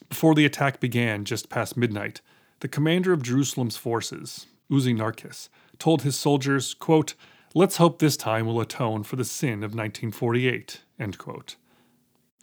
Before 0.08 0.34
the 0.34 0.46
attack 0.46 0.80
began, 0.80 1.24
just 1.24 1.48
past 1.48 1.76
midnight, 1.76 2.20
the 2.60 2.68
commander 2.68 3.12
of 3.12 3.22
Jerusalem's 3.22 3.76
forces, 3.76 4.46
Uzi 4.70 4.96
Narkis, 4.96 5.48
told 5.78 6.02
his 6.02 6.16
soldiers, 6.16 6.74
quote, 6.74 7.14
Let's 7.56 7.78
hope 7.78 8.00
this 8.00 8.18
time 8.18 8.44
will 8.44 8.60
atone 8.60 9.02
for 9.02 9.16
the 9.16 9.24
sin 9.24 9.64
of 9.64 9.72
1948. 9.72 10.82
End 11.00 11.16
quote. 11.16 11.56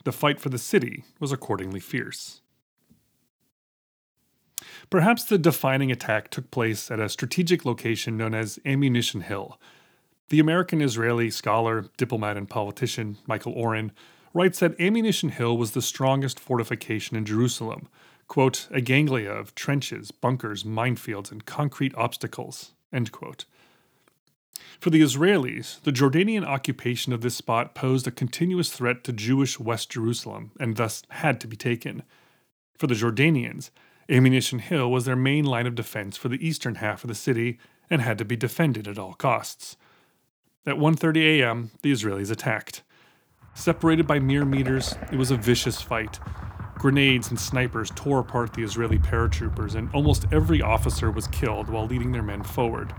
The 0.02 0.10
fight 0.10 0.40
for 0.40 0.48
the 0.48 0.58
city 0.58 1.04
was 1.20 1.30
accordingly 1.30 1.78
fierce. 1.78 2.40
Perhaps 4.90 5.22
the 5.22 5.38
defining 5.38 5.92
attack 5.92 6.30
took 6.30 6.50
place 6.50 6.90
at 6.90 6.98
a 6.98 7.08
strategic 7.08 7.64
location 7.64 8.16
known 8.16 8.34
as 8.34 8.58
Ammunition 8.66 9.20
Hill. 9.20 9.60
The 10.30 10.40
American 10.40 10.82
Israeli 10.82 11.30
scholar, 11.30 11.86
diplomat, 11.96 12.36
and 12.36 12.50
politician 12.50 13.16
Michael 13.24 13.52
Oren 13.52 13.92
writes 14.32 14.58
that 14.58 14.80
Ammunition 14.80 15.28
Hill 15.28 15.56
was 15.56 15.70
the 15.70 15.80
strongest 15.80 16.40
fortification 16.40 17.16
in 17.16 17.24
Jerusalem, 17.24 17.86
quote, 18.26 18.66
a 18.72 18.80
ganglia 18.80 19.30
of 19.30 19.54
trenches, 19.54 20.10
bunkers, 20.10 20.64
minefields, 20.64 21.30
and 21.30 21.46
concrete 21.46 21.94
obstacles, 21.94 22.72
end 22.92 23.12
quote. 23.12 23.44
For 24.80 24.90
the 24.90 25.02
Israelis, 25.02 25.80
the 25.82 25.92
Jordanian 25.92 26.44
occupation 26.44 27.12
of 27.12 27.20
this 27.20 27.36
spot 27.36 27.74
posed 27.74 28.06
a 28.06 28.10
continuous 28.10 28.70
threat 28.70 29.04
to 29.04 29.12
Jewish 29.12 29.58
West 29.58 29.90
Jerusalem 29.90 30.52
and 30.58 30.76
thus 30.76 31.02
had 31.10 31.40
to 31.40 31.46
be 31.46 31.56
taken. 31.56 32.02
For 32.78 32.86
the 32.86 32.94
Jordanians, 32.94 33.70
Ammunition 34.08 34.58
Hill 34.58 34.90
was 34.90 35.04
their 35.04 35.16
main 35.16 35.44
line 35.44 35.66
of 35.66 35.74
defense 35.74 36.16
for 36.16 36.28
the 36.28 36.46
eastern 36.46 36.76
half 36.76 37.04
of 37.04 37.08
the 37.08 37.14
city 37.14 37.58
and 37.88 38.02
had 38.02 38.18
to 38.18 38.24
be 38.24 38.36
defended 38.36 38.86
at 38.88 38.98
all 38.98 39.14
costs. 39.14 39.76
At 40.66 40.76
1:30 40.76 41.40
a.m., 41.40 41.70
the 41.82 41.92
Israelis 41.92 42.30
attacked. 42.30 42.82
Separated 43.54 44.06
by 44.06 44.18
mere 44.18 44.44
meters, 44.44 44.96
it 45.12 45.16
was 45.16 45.30
a 45.30 45.36
vicious 45.36 45.80
fight. 45.80 46.18
Grenades 46.74 47.30
and 47.30 47.38
snipers 47.38 47.90
tore 47.94 48.18
apart 48.18 48.52
the 48.52 48.62
Israeli 48.62 48.98
paratroopers, 48.98 49.74
and 49.74 49.88
almost 49.94 50.26
every 50.32 50.60
officer 50.60 51.10
was 51.10 51.28
killed 51.28 51.68
while 51.70 51.86
leading 51.86 52.12
their 52.12 52.22
men 52.22 52.42
forward. 52.42 52.92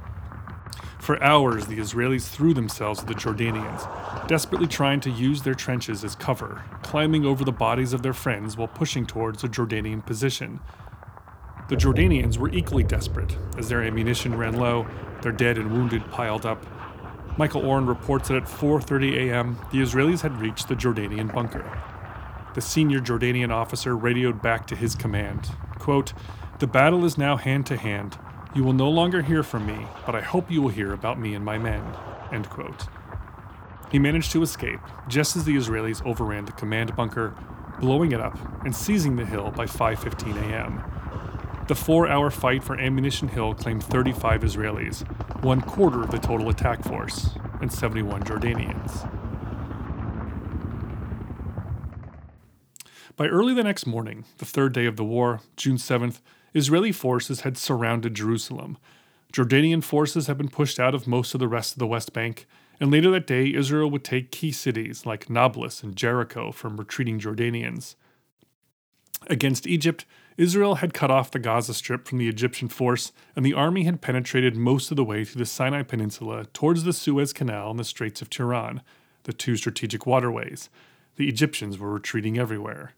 For 1.06 1.22
hours, 1.22 1.68
the 1.68 1.78
Israelis 1.78 2.28
threw 2.28 2.56
themselves 2.56 3.02
at 3.02 3.08
the 3.08 3.14
Jordanians, 3.14 4.28
desperately 4.28 4.66
trying 4.66 5.02
to 5.02 5.12
use 5.12 5.44
their 5.44 5.54
trenches 5.54 6.04
as 6.04 6.16
cover, 6.16 6.64
climbing 6.82 7.26
over 7.26 7.46
the 7.46 7.52
bodies 7.52 7.94
of 7.94 8.02
their 8.02 8.12
friends 8.12 8.58
while 8.58 8.68
pushing 8.68 9.06
towards 9.06 9.44
a 9.44 9.48
Jordanian 9.48 10.04
position. 10.04 10.62
The 11.70 11.76
Jordanians 11.76 12.40
were 12.40 12.50
equally 12.50 12.84
desperate, 12.84 13.38
as 13.56 13.70
their 13.70 13.84
ammunition 13.84 14.36
ran 14.36 14.56
low, 14.56 14.88
their 15.22 15.32
dead 15.32 15.60
and 15.60 15.72
wounded 15.72 16.10
piled 16.10 16.44
up, 16.44 16.66
Michael 17.38 17.68
Oren 17.68 17.86
reports 17.86 18.30
that 18.30 18.38
at 18.38 18.48
4:30 18.48 19.30
a.m., 19.30 19.60
the 19.72 19.82
Israelis 19.82 20.22
had 20.22 20.42
reached 20.42 20.70
the 20.70 20.76
Jordanian 20.76 21.32
bunker. 21.32 21.70
The 22.56 22.62
senior 22.62 23.00
Jordanian 23.00 23.52
officer 23.52 23.96
radioed 23.96 24.42
back 24.42 24.66
to 24.68 24.76
his 24.76 24.96
command, 24.96 25.52
quote, 25.78 26.14
"The 26.58 26.66
battle 26.68 27.06
is 27.06 27.16
now 27.16 27.38
hand 27.38 27.68
to 27.68 27.78
hand. 27.78 28.18
You 28.56 28.64
will 28.64 28.74
no 28.74 28.90
longer 28.90 29.22
hear 29.22 29.44
from 29.44 29.68
me, 29.68 29.86
but 30.06 30.16
I 30.16 30.22
hope 30.22 30.50
you 30.50 30.62
will 30.62 30.70
hear 30.70 30.94
about 30.94 31.20
me 31.20 31.36
and 31.36 31.44
my 31.44 31.58
men." 31.58 31.84
End 32.32 32.50
quote. 32.50 32.88
He 33.92 34.00
managed 34.00 34.32
to 34.32 34.42
escape 34.42 34.80
just 35.10 35.36
as 35.36 35.44
the 35.44 35.58
Israelis 35.58 36.04
overran 36.06 36.46
the 36.46 36.54
command 36.54 36.96
bunker, 36.96 37.36
blowing 37.82 38.14
it 38.14 38.22
up 38.22 38.38
and 38.64 38.74
seizing 38.74 39.18
the 39.18 39.26
hill 39.26 39.52
by 39.52 39.66
5:15 39.66 40.38
a.m. 40.38 40.82
The 41.68 41.76
four 41.76 42.08
hour 42.08 42.32
fight 42.32 42.64
for 42.64 42.80
Ammunition 42.80 43.28
Hill 43.28 43.56
claimed 43.56 43.84
35 43.84 44.42
Israelis, 44.42 45.04
one 45.44 45.62
quarter 45.62 46.02
of 46.02 46.12
the 46.12 46.20
total 46.20 46.48
attack 46.48 46.84
force, 46.84 47.32
and 47.60 47.74
71 47.74 48.24
Jordanians. 48.24 49.12
By 53.18 53.28
early 53.28 53.54
the 53.54 53.64
next 53.64 53.86
morning, 53.86 54.24
the 54.38 54.46
third 54.46 54.74
day 54.74 54.86
of 54.86 54.96
the 54.96 55.04
war, 55.04 55.42
June 55.58 55.78
7th, 55.78 56.22
Israeli 56.56 56.94
forces 56.94 57.42
had 57.42 57.58
surrounded 57.58 58.16
Jerusalem. 58.16 58.78
Jordanian 59.34 59.84
forces 59.84 60.28
had 60.28 60.38
been 60.38 60.48
pushed 60.48 60.80
out 60.80 60.96
of 60.96 61.06
most 61.06 61.34
of 61.34 61.42
the 61.42 61.50
rest 61.50 61.74
of 61.74 61.80
the 61.80 61.86
West 61.86 62.14
Bank, 62.14 62.48
and 62.80 62.90
later 62.90 63.12
that 63.12 63.28
day, 63.28 63.54
Israel 63.54 63.92
would 63.92 64.06
take 64.06 64.32
key 64.32 64.54
cities 64.54 65.06
like 65.06 65.30
Nablus 65.30 65.84
and 65.84 65.96
Jericho 65.96 66.54
from 66.54 66.78
retreating 66.78 67.20
Jordanians. 67.20 67.96
Against 69.28 69.68
Egypt, 69.68 70.06
Israel 70.38 70.76
had 70.76 70.94
cut 70.94 71.12
off 71.12 71.32
the 71.32 71.40
Gaza 71.40 71.74
Strip 71.74 72.08
from 72.08 72.20
the 72.20 72.30
Egyptian 72.30 72.70
force, 72.70 73.12
and 73.36 73.46
the 73.46 73.54
army 73.54 73.84
had 73.84 74.02
penetrated 74.02 74.56
most 74.56 74.92
of 74.92 74.98
the 74.98 75.04
way 75.04 75.26
through 75.26 75.40
the 75.40 75.46
Sinai 75.46 75.84
Peninsula 75.84 76.46
towards 76.54 76.84
the 76.84 76.94
Suez 76.94 77.34
Canal 77.34 77.72
and 77.72 77.80
the 77.80 77.84
Straits 77.84 78.22
of 78.22 78.30
Tiran, 78.30 78.82
the 79.24 79.34
two 79.34 79.58
strategic 79.58 80.06
waterways. 80.06 80.70
The 81.18 81.28
Egyptians 81.28 81.78
were 81.78 81.94
retreating 81.94 82.38
everywhere. 82.38 82.94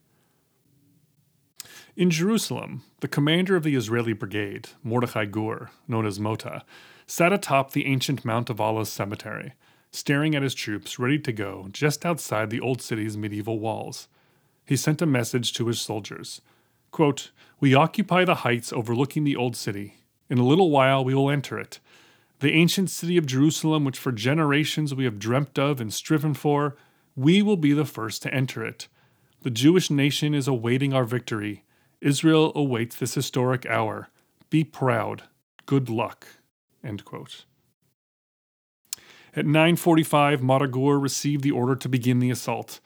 In 1.98 2.12
Jerusalem, 2.12 2.84
the 3.00 3.08
commander 3.08 3.56
of 3.56 3.64
the 3.64 3.74
Israeli 3.74 4.14
brigade, 4.14 4.70
Mordechai 4.84 5.26
Gur, 5.26 5.72
known 5.88 6.06
as 6.06 6.20
Mota, 6.20 6.64
sat 7.08 7.34
atop 7.34 7.72
the 7.72 7.88
ancient 7.88 8.24
Mount 8.24 8.52
of 8.52 8.62
Olives 8.62 8.92
cemetery, 8.92 9.54
staring 9.90 10.36
at 10.36 10.44
his 10.44 10.54
troops 10.54 11.00
ready 11.00 11.18
to 11.18 11.34
go 11.34 11.70
just 11.72 12.06
outside 12.06 12.52
the 12.52 12.60
old 12.60 12.84
city's 12.84 13.18
medieval 13.18 13.58
walls. 13.58 14.08
He 14.64 14.76
sent 14.76 15.02
a 15.02 15.08
message 15.08 15.54
to 15.54 15.66
his 15.66 15.82
soldiers 15.82 16.40
quote, 16.92 17.32
We 17.60 17.74
occupy 17.74 18.26
the 18.26 18.36
heights 18.46 18.72
overlooking 18.72 19.24
the 19.24 19.36
old 19.36 19.56
city. 19.56 19.96
In 20.30 20.38
a 20.38 20.46
little 20.46 20.70
while 20.70 21.04
we 21.04 21.16
will 21.16 21.32
enter 21.32 21.58
it. 21.58 21.80
The 22.42 22.54
ancient 22.54 22.92
city 22.92 23.18
of 23.18 23.26
Jerusalem, 23.26 23.86
which 23.86 23.98
for 23.98 24.12
generations 24.12 24.94
we 24.94 25.06
have 25.06 25.18
dreamt 25.18 25.58
of 25.58 25.82
and 25.82 25.92
striven 25.92 26.36
for, 26.36 26.76
we 27.16 27.42
will 27.42 27.58
be 27.58 27.74
the 27.74 27.86
first 27.86 28.22
to 28.22 28.32
enter 28.32 28.64
it. 28.64 28.88
The 29.42 29.50
Jewish 29.50 29.90
nation 29.90 30.36
is 30.36 30.48
awaiting 30.48 30.94
our 30.94 31.04
victory 31.04 31.64
Israel 32.02 32.52
awaits 32.56 32.96
this 32.96 33.16
historic 33.16 33.66
hour. 33.66 34.10
Be 34.50 34.64
proud. 34.64 35.24
Good 35.66 35.90
luck. 35.90 36.28
End 36.84 37.04
quote. 37.04 37.46
At 39.36 39.46
9:45, 39.46 40.42
Mota 40.42 40.68
Gur 40.68 40.98
received 40.98 41.44
the 41.44 41.52
order 41.52 41.76
to 41.76 41.90
begin 41.90 42.20
the 42.20 42.32
assault. 42.32 42.80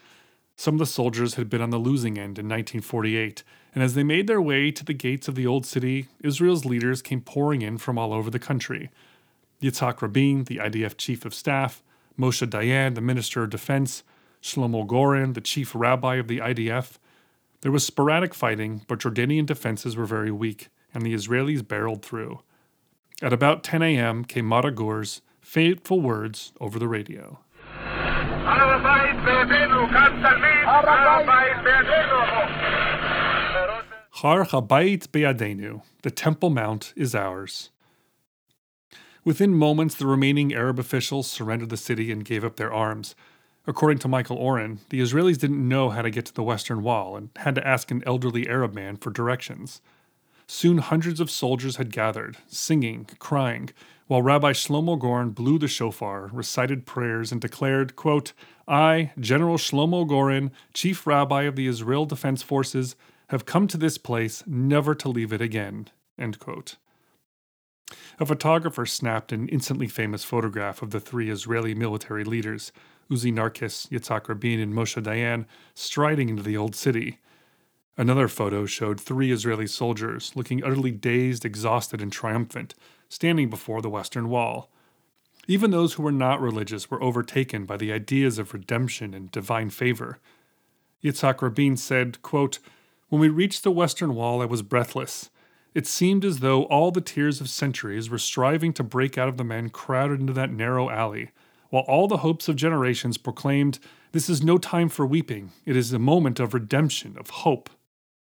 Some 0.55 0.75
of 0.75 0.79
the 0.79 0.85
soldiers 0.85 1.35
had 1.35 1.49
been 1.49 1.61
on 1.61 1.69
the 1.69 1.77
losing 1.77 2.17
end 2.17 2.37
in 2.37 2.47
1948, 2.47 3.43
and 3.73 3.83
as 3.83 3.93
they 3.93 4.03
made 4.03 4.27
their 4.27 4.41
way 4.41 4.69
to 4.71 4.83
the 4.83 4.93
gates 4.93 5.27
of 5.27 5.35
the 5.35 5.47
old 5.47 5.65
city, 5.65 6.07
Israel's 6.23 6.65
leaders 6.65 7.01
came 7.01 7.21
pouring 7.21 7.61
in 7.61 7.77
from 7.77 7.97
all 7.97 8.13
over 8.13 8.29
the 8.29 8.39
country. 8.39 8.89
Yitzhak 9.61 10.01
Rabin, 10.01 10.43
the 10.43 10.57
IDF 10.57 10.97
chief 10.97 11.25
of 11.25 11.33
staff, 11.33 11.83
Moshe 12.19 12.45
Dayan, 12.47 12.95
the 12.95 13.01
minister 13.01 13.43
of 13.43 13.49
defense, 13.49 14.03
Shlomo 14.41 14.85
Goren, 14.85 15.33
the 15.33 15.41
chief 15.41 15.73
rabbi 15.73 16.15
of 16.15 16.27
the 16.27 16.39
IDF, 16.39 16.97
there 17.61 17.71
was 17.71 17.85
sporadic 17.85 18.33
fighting, 18.33 18.81
but 18.87 18.99
Jordanian 18.99 19.45
defenses 19.45 19.95
were 19.95 20.05
very 20.05 20.31
weak, 20.31 20.69
and 20.93 21.05
the 21.05 21.13
Israelis 21.13 21.67
barreled 21.67 22.03
through. 22.03 22.41
At 23.21 23.33
about 23.33 23.63
10 23.63 23.83
a.m. 23.83 24.25
came 24.25 24.49
Gur's 24.49 25.21
fateful 25.41 26.01
words 26.01 26.53
over 26.59 26.79
the 26.79 26.87
radio. 26.87 27.39
Har 34.15 34.45
Habayit 34.45 35.11
Be'adenu, 35.11 35.81
the 36.01 36.11
Temple 36.11 36.49
Mount 36.49 36.93
is 36.95 37.15
ours. 37.15 37.69
Within 39.23 39.53
moments, 39.53 39.95
the 39.95 40.07
remaining 40.07 40.53
Arab 40.53 40.79
officials 40.79 41.29
surrendered 41.29 41.69
the 41.69 41.77
city 41.77 42.11
and 42.11 42.25
gave 42.25 42.43
up 42.43 42.55
their 42.55 42.73
arms. 42.73 43.15
According 43.67 44.00
to 44.00 44.07
Michael 44.07 44.37
Oren, 44.37 44.79
the 44.89 45.01
Israelis 45.01 45.37
didn't 45.37 45.67
know 45.67 45.89
how 45.89 46.01
to 46.01 46.09
get 46.09 46.25
to 46.25 46.33
the 46.33 46.43
Western 46.43 46.81
Wall 46.81 47.15
and 47.15 47.29
had 47.35 47.55
to 47.55 47.67
ask 47.67 47.91
an 47.91 48.03
elderly 48.07 48.50
Arab 48.50 48.74
man 48.74 48.97
for 48.97 49.11
directions. 49.11 49.81
Soon 50.47 50.79
hundreds 50.79 51.19
of 51.19 51.29
soldiers 51.29 51.75
had 51.75 51.93
gathered, 51.93 52.37
singing, 52.47 53.07
crying, 53.19 53.69
while 54.07 54.21
Rabbi 54.21 54.51
Shlomo 54.51 55.00
Goren 55.00 55.29
blew 55.29 55.57
the 55.59 55.67
shofar, 55.67 56.29
recited 56.33 56.85
prayers, 56.85 57.31
and 57.31 57.39
declared, 57.39 57.95
quote, 57.95 58.33
I, 58.67 59.11
General 59.19 59.57
Shlomo 59.57 60.07
Goren, 60.07 60.51
Chief 60.74 61.07
Rabbi 61.07 61.43
of 61.43 61.55
the 61.55 61.67
Israel 61.67 62.05
Defense 62.05 62.41
Forces, 62.41 62.95
have 63.29 63.45
come 63.45 63.67
to 63.67 63.77
this 63.77 63.97
place 63.97 64.43
never 64.45 64.93
to 64.95 65.07
leave 65.07 65.31
it 65.31 65.41
again. 65.41 65.87
End 66.17 66.39
quote. 66.39 66.75
A 68.19 68.25
photographer 68.25 68.85
snapped 68.85 69.31
an 69.31 69.47
instantly 69.49 69.87
famous 69.87 70.23
photograph 70.23 70.81
of 70.81 70.91
the 70.91 70.99
three 70.99 71.29
Israeli 71.29 71.73
military 71.73 72.23
leaders, 72.23 72.71
Uzi 73.09 73.33
Narkis, 73.33 73.89
Yitzhak 73.89 74.27
Rabin, 74.27 74.59
and 74.59 74.73
Moshe 74.73 75.01
Dayan, 75.01 75.45
striding 75.73 76.29
into 76.29 76.43
the 76.43 76.57
old 76.57 76.75
city. 76.75 77.19
Another 77.97 78.27
photo 78.27 78.65
showed 78.65 78.99
three 78.99 79.31
Israeli 79.31 79.67
soldiers, 79.67 80.31
looking 80.35 80.63
utterly 80.63 80.91
dazed, 80.91 81.43
exhausted, 81.43 82.01
and 82.01 82.11
triumphant, 82.11 82.73
standing 83.09 83.49
before 83.49 83.81
the 83.81 83.89
Western 83.89 84.29
Wall. 84.29 84.69
Even 85.47 85.71
those 85.71 85.93
who 85.93 86.03
were 86.03 86.11
not 86.11 86.39
religious 86.39 86.89
were 86.89 87.03
overtaken 87.03 87.65
by 87.65 87.75
the 87.75 87.91
ideas 87.91 88.39
of 88.39 88.53
redemption 88.53 89.13
and 89.13 89.31
divine 89.31 89.69
favor. 89.69 90.19
Yitzhak 91.03 91.41
Rabin 91.41 91.75
said, 91.75 92.21
quote, 92.21 92.59
When 93.09 93.19
we 93.19 93.27
reached 93.27 93.63
the 93.63 93.71
Western 93.71 94.15
Wall, 94.15 94.41
I 94.41 94.45
was 94.45 94.61
breathless. 94.61 95.29
It 95.74 95.88
seemed 95.88 96.25
as 96.25 96.40
though 96.40 96.64
all 96.64 96.92
the 96.92 97.00
tears 97.00 97.40
of 97.40 97.50
centuries 97.50 98.10
were 98.10 98.18
striving 98.18 98.74
to 98.74 98.84
break 98.84 99.18
out 99.18 99.29
of 99.29 99.38
the 99.38 99.44
men 99.44 99.70
crowded 99.70 100.20
into 100.20 100.34
that 100.34 100.51
narrow 100.51 100.90
alley, 100.90 101.31
while 101.70 101.84
all 101.84 102.07
the 102.07 102.18
hopes 102.18 102.50
of 102.50 102.57
generations 102.57 103.18
proclaimed, 103.18 103.79
This 104.12 104.29
is 104.29 104.44
no 104.44 104.57
time 104.57 104.90
for 104.90 105.05
weeping, 105.05 105.51
it 105.66 105.77
is 105.77 105.94
a 105.94 106.00
moment 106.00 106.40
of 106.40 106.53
redemption, 106.53 107.16
of 107.18 107.29
hope. 107.29 107.70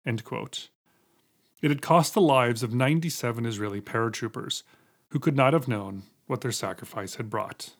It 0.05 1.69
had 1.69 1.81
cost 1.81 2.13
the 2.13 2.21
lives 2.21 2.63
of 2.63 2.73
97 2.73 3.45
Israeli 3.45 3.81
paratroopers, 3.81 4.63
who 5.09 5.19
could 5.19 5.35
not 5.35 5.51
have 5.51 5.67
known 5.67 6.03
what 6.27 6.39
their 6.39 6.53
sacrifice 6.53 7.15
had 7.15 7.29
brought. 7.29 7.75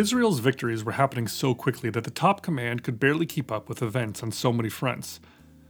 Israel's 0.00 0.38
victories 0.38 0.82
were 0.82 0.92
happening 0.92 1.28
so 1.28 1.54
quickly 1.54 1.90
that 1.90 2.04
the 2.04 2.10
top 2.10 2.40
command 2.40 2.82
could 2.82 2.98
barely 2.98 3.26
keep 3.26 3.52
up 3.52 3.68
with 3.68 3.82
events 3.82 4.22
on 4.22 4.32
so 4.32 4.50
many 4.50 4.70
fronts. 4.70 5.20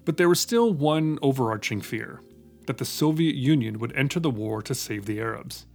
But 0.05 0.19
there 0.19 0.29
was 0.29 0.39
still 0.39 0.73
one 0.73 1.19
overarching 1.21 1.81
fear 1.81 2.23
that 2.69 2.79
the 2.79 2.85
Soviet 2.85 3.35
Union 3.35 3.81
would 3.81 3.93
enter 3.97 4.21
the 4.21 4.31
war 4.31 4.63
to 4.63 4.73
save 4.73 5.07
the 5.07 5.19
Arabs. 5.19 5.67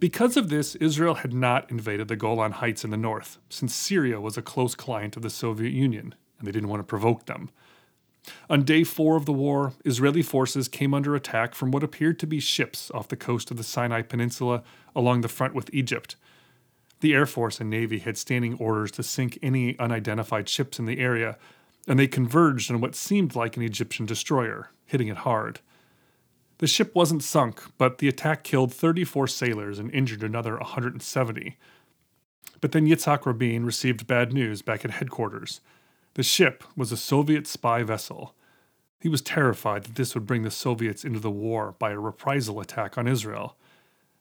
Because 0.00 0.38
of 0.38 0.48
this, 0.48 0.74
Israel 0.76 1.16
had 1.16 1.34
not 1.34 1.70
invaded 1.70 2.08
the 2.08 2.16
Golan 2.16 2.52
Heights 2.52 2.82
in 2.82 2.88
the 2.88 2.96
north, 2.96 3.36
since 3.50 3.74
Syria 3.74 4.22
was 4.22 4.38
a 4.38 4.42
close 4.42 4.74
client 4.74 5.14
of 5.14 5.22
the 5.22 5.28
Soviet 5.28 5.74
Union, 5.74 6.14
and 6.38 6.48
they 6.48 6.52
didn't 6.52 6.70
want 6.70 6.80
to 6.80 6.86
provoke 6.86 7.26
them. 7.26 7.50
On 8.48 8.62
day 8.62 8.84
four 8.84 9.16
of 9.16 9.26
the 9.26 9.34
war, 9.34 9.74
Israeli 9.84 10.22
forces 10.22 10.66
came 10.66 10.94
under 10.94 11.14
attack 11.14 11.54
from 11.54 11.72
what 11.72 11.84
appeared 11.84 12.18
to 12.20 12.26
be 12.26 12.40
ships 12.40 12.90
off 12.92 13.08
the 13.08 13.16
coast 13.16 13.50
of 13.50 13.58
the 13.58 13.62
Sinai 13.62 14.00
Peninsula 14.00 14.62
along 14.94 15.20
the 15.20 15.28
front 15.28 15.54
with 15.54 15.68
Egypt, 15.74 16.16
the 17.06 17.14
Air 17.14 17.26
Force 17.26 17.60
and 17.60 17.70
Navy 17.70 18.00
had 18.00 18.18
standing 18.18 18.54
orders 18.54 18.90
to 18.90 19.02
sink 19.04 19.38
any 19.40 19.78
unidentified 19.78 20.48
ships 20.48 20.80
in 20.80 20.86
the 20.86 20.98
area, 20.98 21.38
and 21.86 22.00
they 22.00 22.08
converged 22.08 22.68
on 22.68 22.80
what 22.80 22.96
seemed 22.96 23.36
like 23.36 23.56
an 23.56 23.62
Egyptian 23.62 24.06
destroyer, 24.06 24.70
hitting 24.86 25.06
it 25.06 25.18
hard. 25.18 25.60
The 26.58 26.66
ship 26.66 26.96
wasn't 26.96 27.22
sunk, 27.22 27.62
but 27.78 27.98
the 27.98 28.08
attack 28.08 28.42
killed 28.42 28.74
34 28.74 29.28
sailors 29.28 29.78
and 29.78 29.88
injured 29.92 30.24
another 30.24 30.56
170. 30.56 31.56
But 32.60 32.72
then 32.72 32.88
Yitzhak 32.88 33.24
Rabin 33.24 33.64
received 33.64 34.08
bad 34.08 34.32
news 34.32 34.60
back 34.60 34.84
at 34.84 34.90
headquarters. 34.90 35.60
The 36.14 36.24
ship 36.24 36.64
was 36.76 36.90
a 36.90 36.96
Soviet 36.96 37.46
spy 37.46 37.84
vessel. 37.84 38.34
He 38.98 39.08
was 39.08 39.22
terrified 39.22 39.84
that 39.84 39.94
this 39.94 40.16
would 40.16 40.26
bring 40.26 40.42
the 40.42 40.50
Soviets 40.50 41.04
into 41.04 41.20
the 41.20 41.30
war 41.30 41.76
by 41.78 41.92
a 41.92 42.00
reprisal 42.00 42.58
attack 42.58 42.98
on 42.98 43.06
Israel. 43.06 43.56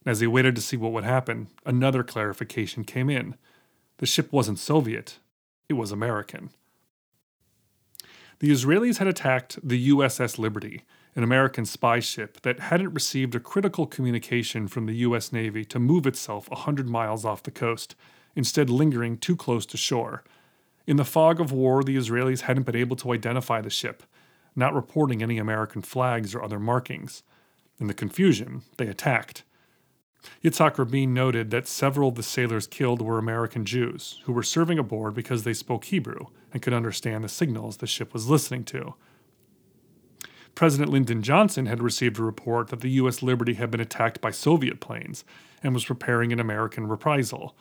As 0.06 0.20
he 0.20 0.28
waited 0.28 0.56
to 0.56 0.62
see 0.62 0.78
what 0.78 0.92
would 0.92 1.04
happen, 1.04 1.48
another 1.66 2.04
clarification 2.04 2.84
came 2.84 3.10
in. 3.10 3.36
The 3.98 4.06
ship 4.06 4.32
wasn't 4.32 4.60
Soviet, 4.60 5.18
it 5.68 5.74
was 5.74 5.92
American. 5.92 6.52
The 8.40 8.52
Israelis 8.52 8.98
had 8.98 9.08
attacked 9.08 9.58
the 9.64 9.90
USS 9.90 10.38
Liberty, 10.38 10.84
an 11.16 11.24
American 11.24 11.66
spy 11.66 12.00
ship 12.00 12.42
that 12.42 12.60
hadn't 12.60 12.94
received 12.94 13.34
a 13.34 13.40
critical 13.40 13.88
communication 13.88 14.68
from 14.68 14.86
the 14.86 14.98
US 14.98 15.32
Navy 15.32 15.64
to 15.66 15.80
move 15.80 16.06
itself 16.06 16.48
a 16.48 16.56
100 16.56 16.90
miles 16.90 17.24
off 17.24 17.44
the 17.44 17.52
coast, 17.52 17.96
instead, 18.36 18.70
lingering 18.70 19.18
too 19.18 19.36
close 19.36 19.66
to 19.68 19.78
shore. 19.78 20.24
In 20.86 20.98
the 20.98 21.06
fog 21.06 21.40
of 21.40 21.52
war, 21.52 21.84
the 21.84 21.96
Israelis 21.96 22.42
hadn't 22.42 22.66
been 22.66 22.76
able 22.76 22.98
to 22.98 23.14
identify 23.14 23.62
the 23.62 23.70
ship, 23.70 24.04
not 24.56 24.76
reporting 24.76 25.24
any 25.24 25.38
American 25.38 25.82
flags 25.82 26.36
or 26.36 26.44
other 26.44 26.60
markings. 26.60 27.24
In 27.80 27.88
the 27.88 27.94
confusion, 27.94 28.62
they 28.78 28.88
attacked. 28.88 29.44
Yitzhak 30.44 30.78
Rabin 30.78 31.14
noted 31.14 31.52
that 31.52 31.68
several 31.68 32.10
of 32.10 32.16
the 32.16 32.24
sailors 32.24 32.68
killed 32.68 33.02
were 33.02 33.18
American 33.18 33.66
Jews 33.66 34.22
who 34.26 34.34
were 34.34 34.44
serving 34.44 34.78
aboard 34.78 35.14
because 35.14 35.44
they 35.44 35.54
spoke 35.54 35.86
Hebrew 35.86 36.28
and 36.54 36.62
could 36.62 36.74
understand 36.74 37.24
the 37.24 37.30
signals 37.30 37.78
the 37.78 37.88
ship 37.88 38.14
was 38.14 38.30
listening 38.30 38.64
to. 38.66 38.96
President 40.56 40.90
Lyndon 40.90 41.22
Johnson 41.22 41.66
had 41.66 41.84
received 41.84 42.18
a 42.18 42.24
report 42.24 42.70
that 42.70 42.80
the 42.80 42.92
U.S. 42.92 43.22
Liberty 43.22 43.56
had 43.56 43.70
been 43.70 43.82
attacked 43.82 44.22
by 44.22 44.32
Soviet 44.32 44.80
planes 44.80 45.26
and 45.62 45.74
was 45.74 45.84
preparing 45.86 46.32
an 46.32 46.40
American 46.40 46.88
reprisal. 46.88 47.56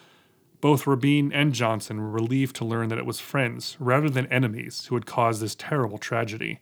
Both 0.61 0.87
Rabin 0.87 1.33
and 1.33 1.53
Johnson 1.53 2.01
were 2.01 2.11
relieved 2.11 2.55
to 2.57 2.65
learn 2.65 2.89
that 2.91 2.99
it 2.99 3.07
was 3.07 3.19
friends 3.19 3.77
rather 3.81 4.09
than 4.09 4.27
enemies 4.27 4.87
who 4.87 4.95
had 4.95 5.07
caused 5.07 5.43
this 5.43 5.57
terrible 5.57 5.99
tragedy. 5.99 6.61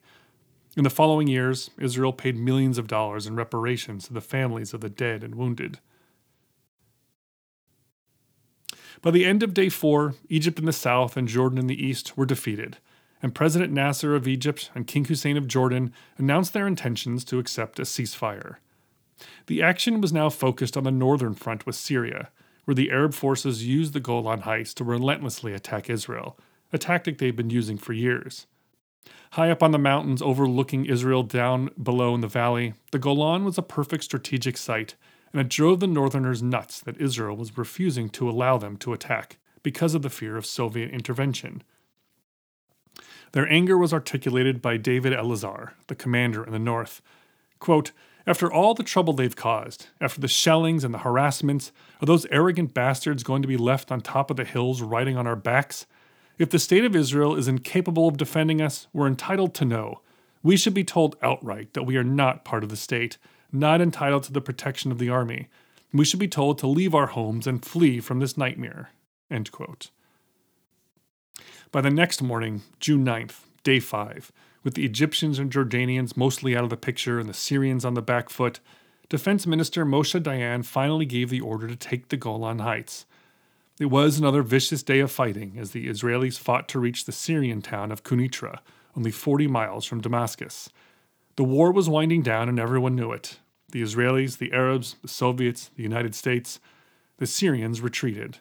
In 0.74 0.84
the 0.84 0.90
following 0.90 1.28
years, 1.28 1.70
Israel 1.78 2.14
paid 2.14 2.38
millions 2.38 2.78
of 2.78 2.86
dollars 2.86 3.26
in 3.26 3.36
reparations 3.36 4.06
to 4.06 4.14
the 4.14 4.22
families 4.22 4.72
of 4.72 4.80
the 4.80 4.88
dead 4.88 5.22
and 5.22 5.34
wounded. 5.34 5.80
By 9.02 9.10
the 9.10 9.24
end 9.24 9.42
of 9.42 9.52
day 9.52 9.68
four, 9.68 10.14
Egypt 10.28 10.60
in 10.60 10.64
the 10.64 10.72
south 10.72 11.16
and 11.16 11.26
Jordan 11.26 11.58
in 11.58 11.66
the 11.66 11.84
east 11.84 12.16
were 12.16 12.24
defeated, 12.24 12.78
and 13.20 13.34
President 13.34 13.72
Nasser 13.72 14.14
of 14.14 14.28
Egypt 14.28 14.70
and 14.76 14.86
King 14.86 15.04
Hussein 15.06 15.36
of 15.36 15.48
Jordan 15.48 15.92
announced 16.18 16.52
their 16.52 16.68
intentions 16.68 17.24
to 17.24 17.40
accept 17.40 17.80
a 17.80 17.82
ceasefire. 17.82 18.56
The 19.48 19.60
action 19.60 20.00
was 20.00 20.12
now 20.12 20.28
focused 20.28 20.76
on 20.76 20.84
the 20.84 20.92
northern 20.92 21.34
front 21.34 21.66
with 21.66 21.74
Syria, 21.74 22.30
where 22.64 22.76
the 22.76 22.92
Arab 22.92 23.12
forces 23.12 23.66
used 23.66 23.92
the 23.92 23.98
Golan 23.98 24.42
Heights 24.42 24.72
to 24.74 24.84
relentlessly 24.84 25.52
attack 25.52 25.90
Israel, 25.90 26.38
a 26.72 26.78
tactic 26.78 27.18
they've 27.18 27.34
been 27.34 27.50
using 27.50 27.78
for 27.78 27.92
years. 27.92 28.46
High 29.32 29.50
up 29.50 29.64
on 29.64 29.72
the 29.72 29.78
mountains 29.78 30.22
overlooking 30.22 30.86
Israel 30.86 31.24
down 31.24 31.70
below 31.82 32.14
in 32.14 32.20
the 32.20 32.28
valley, 32.28 32.74
the 32.92 33.00
Golan 33.00 33.44
was 33.44 33.58
a 33.58 33.62
perfect 33.62 34.04
strategic 34.04 34.56
site 34.56 34.94
and 35.32 35.40
it 35.40 35.48
drove 35.48 35.80
the 35.80 35.86
Northerners 35.86 36.42
nuts 36.42 36.80
that 36.80 37.00
Israel 37.00 37.36
was 37.36 37.56
refusing 37.56 38.08
to 38.10 38.28
allow 38.28 38.58
them 38.58 38.76
to 38.78 38.92
attack 38.92 39.38
because 39.62 39.94
of 39.94 40.02
the 40.02 40.10
fear 40.10 40.36
of 40.36 40.46
Soviet 40.46 40.90
intervention. 40.90 41.62
Their 43.32 43.50
anger 43.50 43.78
was 43.78 43.94
articulated 43.94 44.60
by 44.60 44.76
David 44.76 45.12
Elazar, 45.12 45.70
the 45.86 45.94
commander 45.94 46.44
in 46.44 46.52
the 46.52 46.58
north. 46.58 47.00
Quote, 47.58 47.92
after 48.26 48.52
all 48.52 48.74
the 48.74 48.84
trouble 48.84 49.14
they've 49.14 49.34
caused, 49.34 49.86
after 50.00 50.20
the 50.20 50.28
shellings 50.28 50.84
and 50.84 50.94
the 50.94 50.98
harassments, 50.98 51.72
are 52.00 52.06
those 52.06 52.26
arrogant 52.26 52.72
bastards 52.72 53.22
going 53.22 53.42
to 53.42 53.48
be 53.48 53.56
left 53.56 53.90
on 53.90 54.00
top 54.00 54.30
of 54.30 54.36
the 54.36 54.44
hills 54.44 54.80
riding 54.82 55.16
on 55.16 55.26
our 55.26 55.36
backs? 55.36 55.86
If 56.38 56.50
the 56.50 56.58
state 56.58 56.84
of 56.84 56.94
Israel 56.94 57.34
is 57.34 57.48
incapable 57.48 58.06
of 58.06 58.16
defending 58.16 58.60
us, 58.60 58.86
we're 58.92 59.08
entitled 59.08 59.54
to 59.54 59.64
know. 59.64 60.02
We 60.42 60.56
should 60.56 60.74
be 60.74 60.84
told 60.84 61.16
outright 61.22 61.72
that 61.72 61.84
we 61.84 61.96
are 61.96 62.04
not 62.04 62.44
part 62.44 62.62
of 62.62 62.70
the 62.70 62.76
state, 62.76 63.18
not 63.52 63.80
entitled 63.80 64.24
to 64.24 64.32
the 64.32 64.40
protection 64.40 64.90
of 64.90 64.98
the 64.98 65.10
army. 65.10 65.48
We 65.92 66.04
should 66.04 66.20
be 66.20 66.28
told 66.28 66.58
to 66.58 66.66
leave 66.66 66.94
our 66.94 67.08
homes 67.08 67.46
and 67.46 67.64
flee 67.64 68.00
from 68.00 68.18
this 68.18 68.36
nightmare. 68.36 68.90
By 71.70 71.80
the 71.80 71.90
next 71.90 72.22
morning, 72.22 72.62
June 72.80 73.04
9th, 73.04 73.40
day 73.62 73.80
5, 73.80 74.32
with 74.62 74.74
the 74.74 74.84
Egyptians 74.84 75.38
and 75.38 75.50
Jordanians 75.50 76.16
mostly 76.16 76.56
out 76.56 76.64
of 76.64 76.70
the 76.70 76.76
picture 76.76 77.18
and 77.18 77.28
the 77.28 77.34
Syrians 77.34 77.84
on 77.84 77.94
the 77.94 78.02
back 78.02 78.30
foot, 78.30 78.60
Defense 79.08 79.46
Minister 79.46 79.84
Moshe 79.84 80.18
Dayan 80.22 80.64
finally 80.64 81.04
gave 81.04 81.28
the 81.28 81.40
order 81.40 81.66
to 81.68 81.76
take 81.76 82.08
the 82.08 82.16
Golan 82.16 82.60
Heights. 82.60 83.04
It 83.78 83.86
was 83.86 84.18
another 84.18 84.42
vicious 84.42 84.82
day 84.82 85.00
of 85.00 85.10
fighting 85.10 85.56
as 85.58 85.72
the 85.72 85.88
Israelis 85.88 86.38
fought 86.38 86.68
to 86.68 86.78
reach 86.78 87.04
the 87.04 87.12
Syrian 87.12 87.62
town 87.62 87.90
of 87.90 88.04
Quneitra, 88.04 88.60
only 88.96 89.10
40 89.10 89.46
miles 89.48 89.84
from 89.84 90.00
Damascus. 90.00 90.70
The 91.36 91.44
war 91.44 91.72
was 91.72 91.88
winding 91.88 92.22
down 92.22 92.48
and 92.48 92.60
everyone 92.60 92.94
knew 92.94 93.12
it. 93.12 93.38
The 93.72 93.82
Israelis, 93.82 94.38
the 94.38 94.52
Arabs, 94.52 94.96
the 95.02 95.08
Soviets, 95.08 95.70
the 95.76 95.82
United 95.82 96.14
States, 96.14 96.60
the 97.16 97.26
Syrians 97.26 97.80
retreated. 97.80 98.38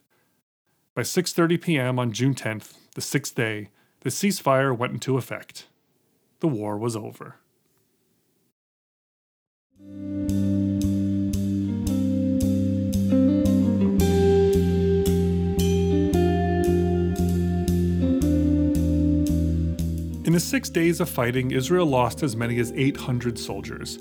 By 0.94 1.02
6:30 1.02 1.62
p.m. 1.62 2.00
on 2.00 2.12
June 2.12 2.36
10th, 2.36 2.74
the 2.96 3.02
6th 3.02 3.34
day, 3.34 3.70
the 4.02 4.10
ceasefire 4.10 4.78
went 4.78 4.94
into 4.94 5.18
effect. 5.18 5.68
The 6.42 6.48
war 6.48 6.78
was 6.78 6.96
over. 6.96 7.41
In 20.32 20.36
the 20.36 20.40
six 20.40 20.70
days 20.70 21.02
of 21.02 21.10
fighting, 21.10 21.52
Israel 21.52 21.86
lost 21.86 22.24
as 22.24 22.38
many 22.38 22.58
as 22.60 22.72
800 22.72 23.38
soldiers. 23.38 23.98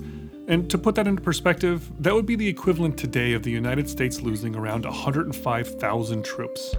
And 0.47 0.71
to 0.71 0.79
put 0.79 0.95
that 0.95 1.09
into 1.09 1.21
perspective, 1.21 1.91
that 1.99 2.15
would 2.15 2.25
be 2.25 2.37
the 2.37 2.47
equivalent 2.47 2.97
today 2.97 3.33
of 3.33 3.43
the 3.43 3.51
United 3.51 3.91
States 3.91 4.21
losing 4.21 4.55
around 4.55 4.85
105,000 4.85 6.25
troops 6.25 6.77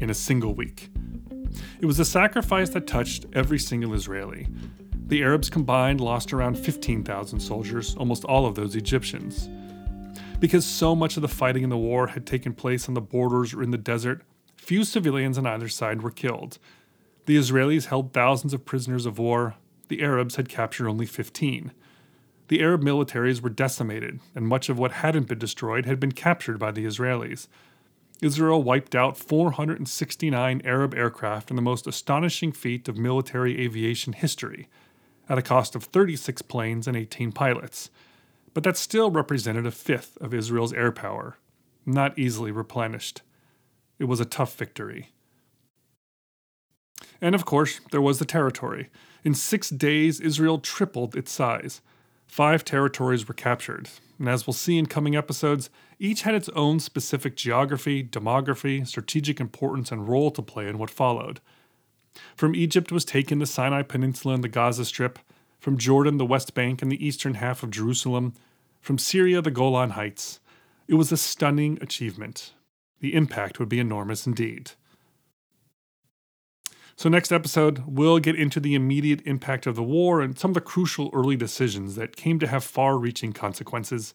in 0.00 0.10
a 0.10 0.14
single 0.14 0.54
week. 0.54 0.90
It 1.80 1.86
was 1.86 1.98
a 1.98 2.04
sacrifice 2.04 2.70
that 2.70 2.86
touched 2.86 3.26
every 3.32 3.58
single 3.58 3.92
Israeli. 3.92 4.46
The 5.08 5.24
Arabs 5.24 5.50
combined 5.50 6.00
lost 6.00 6.32
around 6.32 6.56
15,000 6.56 7.40
soldiers, 7.40 7.96
almost 7.96 8.24
all 8.26 8.46
of 8.46 8.54
those 8.54 8.76
Egyptians. 8.76 9.50
Because 10.38 10.64
so 10.64 10.94
much 10.94 11.16
of 11.16 11.22
the 11.22 11.28
fighting 11.28 11.64
in 11.64 11.70
the 11.70 11.76
war 11.76 12.06
had 12.06 12.24
taken 12.24 12.54
place 12.54 12.86
on 12.86 12.94
the 12.94 13.00
borders 13.00 13.52
or 13.52 13.64
in 13.64 13.72
the 13.72 13.78
desert, 13.78 14.22
few 14.54 14.84
civilians 14.84 15.38
on 15.38 15.44
either 15.44 15.68
side 15.68 16.02
were 16.02 16.12
killed. 16.12 16.60
The 17.26 17.36
Israelis 17.36 17.86
held 17.86 18.12
thousands 18.12 18.52
of 18.52 18.64
prisoners 18.64 19.06
of 19.06 19.18
war, 19.18 19.54
the 19.88 20.02
Arabs 20.02 20.36
had 20.36 20.48
captured 20.48 20.88
only 20.88 21.06
15 21.06 21.72
the 22.52 22.60
Arab 22.60 22.82
militaries 22.82 23.40
were 23.40 23.48
decimated, 23.48 24.20
and 24.34 24.46
much 24.46 24.68
of 24.68 24.78
what 24.78 24.92
hadn't 24.92 25.26
been 25.26 25.38
destroyed 25.38 25.86
had 25.86 25.98
been 25.98 26.12
captured 26.12 26.58
by 26.58 26.70
the 26.70 26.84
Israelis. 26.84 27.48
Israel 28.20 28.62
wiped 28.62 28.94
out 28.94 29.16
469 29.16 30.60
Arab 30.62 30.94
aircraft 30.94 31.48
in 31.48 31.56
the 31.56 31.62
most 31.62 31.86
astonishing 31.86 32.52
feat 32.52 32.88
of 32.88 32.98
military 32.98 33.58
aviation 33.58 34.12
history, 34.12 34.68
at 35.30 35.38
a 35.38 35.42
cost 35.42 35.74
of 35.74 35.84
36 35.84 36.42
planes 36.42 36.86
and 36.86 36.94
18 36.94 37.32
pilots. 37.32 37.88
But 38.52 38.64
that 38.64 38.76
still 38.76 39.10
represented 39.10 39.64
a 39.64 39.70
fifth 39.70 40.18
of 40.20 40.34
Israel's 40.34 40.74
air 40.74 40.92
power, 40.92 41.38
not 41.86 42.18
easily 42.18 42.50
replenished. 42.50 43.22
It 43.98 44.04
was 44.04 44.20
a 44.20 44.26
tough 44.26 44.56
victory. 44.56 45.08
And 47.20 47.34
of 47.34 47.44
course, 47.44 47.80
there 47.90 48.00
was 48.00 48.18
the 48.18 48.24
territory. 48.24 48.88
In 49.24 49.34
six 49.34 49.70
days, 49.70 50.20
Israel 50.20 50.58
tripled 50.58 51.14
its 51.14 51.30
size. 51.30 51.80
Five 52.26 52.64
territories 52.64 53.28
were 53.28 53.34
captured, 53.34 53.90
and 54.18 54.28
as 54.28 54.46
we'll 54.46 54.54
see 54.54 54.78
in 54.78 54.86
coming 54.86 55.14
episodes, 55.14 55.68
each 55.98 56.22
had 56.22 56.34
its 56.34 56.48
own 56.50 56.80
specific 56.80 57.36
geography, 57.36 58.02
demography, 58.02 58.86
strategic 58.86 59.38
importance, 59.38 59.92
and 59.92 60.08
role 60.08 60.30
to 60.30 60.42
play 60.42 60.66
in 60.66 60.78
what 60.78 60.90
followed. 60.90 61.40
From 62.34 62.54
Egypt 62.54 62.90
was 62.90 63.04
taken 63.04 63.38
the 63.38 63.46
Sinai 63.46 63.82
Peninsula 63.82 64.34
and 64.34 64.42
the 64.42 64.48
Gaza 64.48 64.84
Strip, 64.84 65.18
from 65.60 65.78
Jordan 65.78 66.16
the 66.16 66.26
West 66.26 66.54
Bank 66.54 66.82
and 66.82 66.90
the 66.90 67.06
eastern 67.06 67.34
half 67.34 67.62
of 67.62 67.70
Jerusalem, 67.70 68.32
from 68.80 68.98
Syria 68.98 69.40
the 69.40 69.50
Golan 69.50 69.90
Heights. 69.90 70.40
It 70.88 70.94
was 70.94 71.12
a 71.12 71.16
stunning 71.16 71.78
achievement. 71.80 72.52
The 73.00 73.14
impact 73.14 73.58
would 73.58 73.68
be 73.68 73.78
enormous 73.78 74.26
indeed. 74.26 74.72
So, 76.96 77.08
next 77.08 77.32
episode, 77.32 77.82
we'll 77.86 78.18
get 78.18 78.36
into 78.36 78.60
the 78.60 78.74
immediate 78.74 79.20
impact 79.24 79.66
of 79.66 79.76
the 79.76 79.82
war 79.82 80.20
and 80.20 80.38
some 80.38 80.50
of 80.50 80.54
the 80.54 80.60
crucial 80.60 81.10
early 81.12 81.36
decisions 81.36 81.94
that 81.96 82.16
came 82.16 82.38
to 82.38 82.46
have 82.46 82.64
far 82.64 82.98
reaching 82.98 83.32
consequences. 83.32 84.14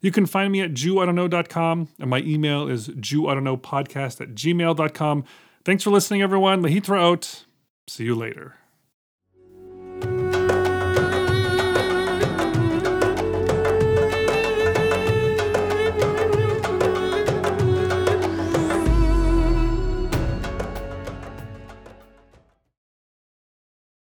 You 0.00 0.10
can 0.10 0.26
find 0.26 0.52
me 0.52 0.60
at 0.60 0.72
JewIdon'tKnow.com, 0.72 1.88
and 1.98 2.10
my 2.10 2.20
email 2.20 2.68
is 2.68 2.88
JewIdon'tKnowPodcast 2.88 4.20
at 4.20 4.34
gmail.com. 4.34 5.24
Thanks 5.64 5.82
for 5.82 5.90
listening, 5.90 6.22
everyone. 6.22 6.62
Lahitra 6.62 7.00
out. 7.00 7.44
See 7.86 8.04
you 8.04 8.14
later. 8.14 8.56